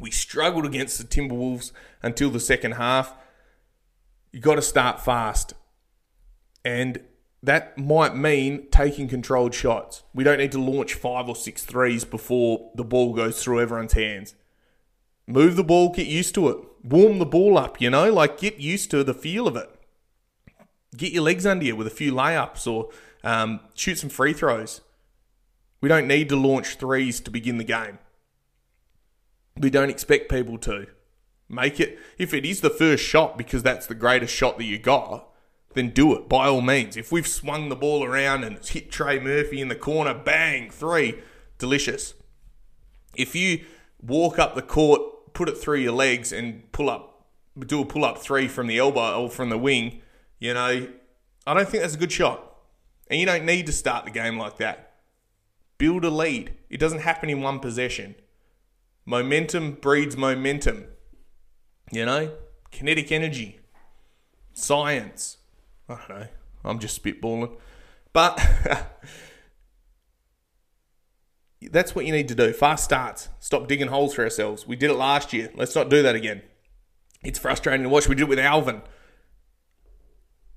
We 0.00 0.10
struggled 0.10 0.64
against 0.64 0.98
the 0.98 1.04
Timberwolves 1.04 1.72
until 2.02 2.30
the 2.30 2.40
second 2.40 2.72
half. 2.72 3.14
You 4.32 4.40
got 4.40 4.54
to 4.54 4.62
start 4.62 5.00
fast. 5.00 5.54
And 6.64 7.02
that 7.42 7.76
might 7.76 8.16
mean 8.16 8.68
taking 8.70 9.08
controlled 9.08 9.54
shots. 9.54 10.04
We 10.14 10.24
don't 10.24 10.38
need 10.38 10.52
to 10.52 10.60
launch 10.60 10.94
five 10.94 11.28
or 11.28 11.36
six 11.36 11.64
threes 11.64 12.04
before 12.04 12.70
the 12.74 12.84
ball 12.84 13.12
goes 13.12 13.42
through 13.42 13.60
everyone's 13.60 13.92
hands. 13.92 14.34
Move 15.26 15.56
the 15.56 15.64
ball, 15.64 15.92
get 15.92 16.06
used 16.06 16.34
to 16.36 16.48
it. 16.48 16.58
Warm 16.82 17.18
the 17.18 17.26
ball 17.26 17.58
up, 17.58 17.80
you 17.80 17.90
know, 17.90 18.12
like 18.12 18.38
get 18.38 18.58
used 18.58 18.90
to 18.90 19.04
the 19.04 19.14
feel 19.14 19.46
of 19.46 19.56
it. 19.56 19.70
Get 20.96 21.12
your 21.12 21.22
legs 21.22 21.46
under 21.46 21.64
you 21.64 21.76
with 21.76 21.86
a 21.86 21.90
few 21.90 22.12
layups 22.12 22.66
or 22.66 22.90
um, 23.24 23.60
shoot 23.74 23.98
some 23.98 24.10
free 24.10 24.32
throws. 24.32 24.80
We 25.80 25.88
don't 25.88 26.06
need 26.06 26.28
to 26.28 26.36
launch 26.36 26.76
threes 26.76 27.20
to 27.20 27.30
begin 27.30 27.58
the 27.58 27.64
game. 27.64 27.98
We 29.56 29.70
don't 29.70 29.90
expect 29.90 30.30
people 30.30 30.58
to. 30.58 30.86
Make 31.48 31.80
it, 31.80 31.98
if 32.18 32.32
it 32.32 32.46
is 32.46 32.62
the 32.62 32.70
first 32.70 33.04
shot 33.04 33.36
because 33.36 33.62
that's 33.62 33.86
the 33.86 33.94
greatest 33.94 34.34
shot 34.34 34.56
that 34.58 34.64
you 34.64 34.78
got, 34.78 35.28
then 35.74 35.90
do 35.90 36.14
it 36.14 36.28
by 36.28 36.46
all 36.46 36.62
means. 36.62 36.96
If 36.96 37.12
we've 37.12 37.26
swung 37.26 37.68
the 37.68 37.76
ball 37.76 38.04
around 38.04 38.44
and 38.44 38.56
it's 38.56 38.70
hit 38.70 38.90
Trey 38.90 39.18
Murphy 39.18 39.60
in 39.60 39.68
the 39.68 39.74
corner, 39.74 40.14
bang, 40.14 40.70
three, 40.70 41.20
delicious. 41.58 42.14
If 43.14 43.34
you 43.34 43.64
walk 44.00 44.38
up 44.38 44.54
the 44.54 44.62
court, 44.62 45.00
put 45.34 45.48
it 45.48 45.58
through 45.58 45.78
your 45.78 45.92
legs 45.92 46.32
and 46.32 46.70
pull 46.72 46.90
up, 46.90 47.26
do 47.66 47.82
a 47.82 47.84
pull 47.84 48.04
up 48.04 48.18
three 48.18 48.48
from 48.48 48.66
the 48.66 48.78
elbow 48.78 49.22
or 49.22 49.30
from 49.30 49.50
the 49.50 49.58
wing, 49.58 50.00
you 50.38 50.54
know, 50.54 50.88
I 51.46 51.54
don't 51.54 51.68
think 51.68 51.82
that's 51.82 51.94
a 51.94 51.98
good 51.98 52.12
shot. 52.12 52.48
And 53.08 53.20
you 53.20 53.26
don't 53.26 53.44
need 53.44 53.66
to 53.66 53.72
start 53.72 54.04
the 54.04 54.10
game 54.10 54.38
like 54.38 54.56
that. 54.58 54.94
Build 55.78 56.04
a 56.04 56.10
lead. 56.10 56.54
It 56.70 56.78
doesn't 56.78 57.00
happen 57.00 57.28
in 57.28 57.42
one 57.42 57.58
possession. 57.58 58.14
Momentum 59.04 59.72
breeds 59.72 60.16
momentum. 60.16 60.86
You 61.90 62.06
know? 62.06 62.32
Kinetic 62.70 63.10
energy. 63.12 63.60
Science. 64.52 65.38
I 65.88 65.96
don't 65.96 66.08
know. 66.08 66.26
I'm 66.64 66.78
just 66.78 67.02
spitballing. 67.02 67.56
But 68.12 68.40
that's 71.72 71.94
what 71.94 72.04
you 72.04 72.12
need 72.12 72.28
to 72.28 72.34
do. 72.34 72.52
Fast 72.52 72.84
starts. 72.84 73.30
Stop 73.40 73.66
digging 73.66 73.88
holes 73.88 74.14
for 74.14 74.22
ourselves. 74.22 74.66
We 74.66 74.76
did 74.76 74.90
it 74.90 74.94
last 74.94 75.32
year. 75.32 75.50
Let's 75.54 75.74
not 75.74 75.88
do 75.88 76.02
that 76.02 76.14
again. 76.14 76.42
It's 77.24 77.38
frustrating 77.38 77.82
to 77.84 77.88
watch. 77.88 78.08
We 78.08 78.14
did 78.14 78.24
it 78.24 78.28
with 78.28 78.38
Alvin. 78.38 78.82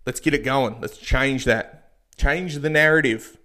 Let's 0.06 0.20
get 0.20 0.34
it 0.34 0.44
going. 0.44 0.82
Let's 0.82 0.98
change 0.98 1.46
that. 1.46 1.94
Change 2.18 2.56
the 2.56 2.70
narrative. 2.70 3.38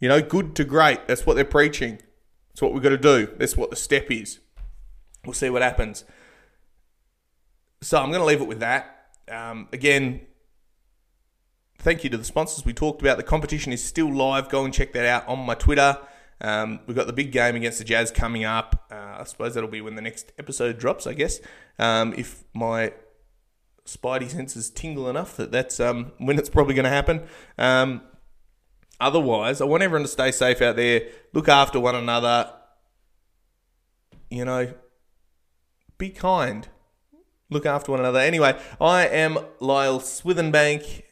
You 0.00 0.08
know, 0.08 0.20
good 0.20 0.54
to 0.56 0.64
great. 0.64 1.08
That's 1.08 1.24
what 1.24 1.34
they're 1.34 1.44
preaching. 1.44 1.98
That's 2.50 2.60
what 2.60 2.74
we've 2.74 2.82
got 2.82 2.90
to 2.90 2.98
do. 2.98 3.28
That's 3.38 3.56
what 3.56 3.70
the 3.70 3.76
step 3.76 4.10
is. 4.10 4.40
We'll 5.24 5.32
see 5.32 5.48
what 5.48 5.62
happens. 5.62 6.04
So 7.80 7.98
I'm 7.98 8.10
going 8.10 8.20
to 8.20 8.26
leave 8.26 8.42
it 8.42 8.48
with 8.48 8.60
that. 8.60 9.08
Um, 9.30 9.68
again, 9.72 10.20
thank 11.78 12.04
you 12.04 12.10
to 12.10 12.18
the 12.18 12.24
sponsors 12.24 12.66
we 12.66 12.74
talked 12.74 13.00
about. 13.00 13.16
The 13.16 13.22
competition 13.22 13.72
is 13.72 13.82
still 13.82 14.12
live. 14.12 14.50
Go 14.50 14.64
and 14.64 14.74
check 14.74 14.92
that 14.92 15.06
out 15.06 15.26
on 15.26 15.38
my 15.38 15.54
Twitter. 15.54 15.96
Um, 16.42 16.80
we've 16.86 16.96
got 16.96 17.06
the 17.06 17.12
big 17.12 17.32
game 17.32 17.56
against 17.56 17.78
the 17.78 17.84
Jazz 17.84 18.10
coming 18.10 18.44
up. 18.44 18.86
Uh, 18.90 19.20
I 19.20 19.24
suppose 19.24 19.54
that'll 19.54 19.70
be 19.70 19.80
when 19.80 19.94
the 19.94 20.02
next 20.02 20.32
episode 20.38 20.78
drops, 20.78 21.06
I 21.06 21.14
guess. 21.14 21.40
Um, 21.78 22.12
if 22.16 22.44
my 22.52 22.92
spidey 23.86 24.30
senses 24.30 24.70
tingle 24.70 25.08
enough 25.08 25.36
that 25.36 25.50
that's 25.50 25.80
um, 25.80 26.12
when 26.18 26.38
it's 26.38 26.48
probably 26.48 26.74
going 26.74 26.84
to 26.84 26.90
happen. 26.90 27.22
Um, 27.58 28.02
otherwise, 29.00 29.60
I 29.60 29.64
want 29.64 29.82
everyone 29.82 30.04
to 30.04 30.12
stay 30.12 30.30
safe 30.30 30.60
out 30.62 30.76
there, 30.76 31.08
look 31.32 31.48
after 31.48 31.80
one 31.80 31.94
another, 31.94 32.52
you 34.30 34.44
know, 34.44 34.72
be 35.98 36.10
kind. 36.10 36.68
Look 37.50 37.66
after 37.66 37.92
one 37.92 38.00
another. 38.00 38.18
Anyway, 38.18 38.58
I 38.80 39.06
am 39.06 39.38
Lyle 39.60 40.00
Swithenbank. 40.00 41.02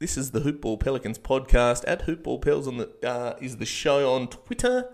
This 0.00 0.16
is 0.16 0.30
the 0.30 0.40
Hoopball 0.40 0.80
Pelicans 0.80 1.18
podcast. 1.18 1.84
At 1.86 2.06
Hoopball 2.06 2.40
Pels 2.40 2.66
on 2.66 2.78
the 2.78 2.88
uh, 3.06 3.36
is 3.38 3.58
the 3.58 3.66
show 3.66 4.14
on 4.14 4.28
Twitter. 4.28 4.88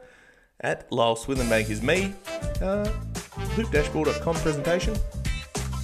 At 0.60 0.90
Lyle 0.90 1.14
Swithenbank 1.14 1.70
is 1.70 1.80
me. 1.80 2.12
Uh, 2.60 2.90
hoopdashball.com 3.54 4.34
presentation. 4.34 4.96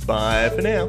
Bye 0.06 0.48
for 0.48 0.62
now. 0.62 0.88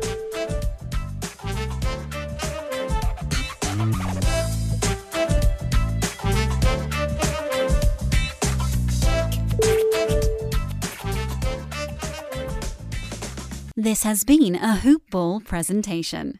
This 13.76 14.02
has 14.02 14.24
been 14.24 14.56
a 14.56 14.78
Hoop 14.78 15.04
Ball 15.12 15.40
presentation. 15.40 16.40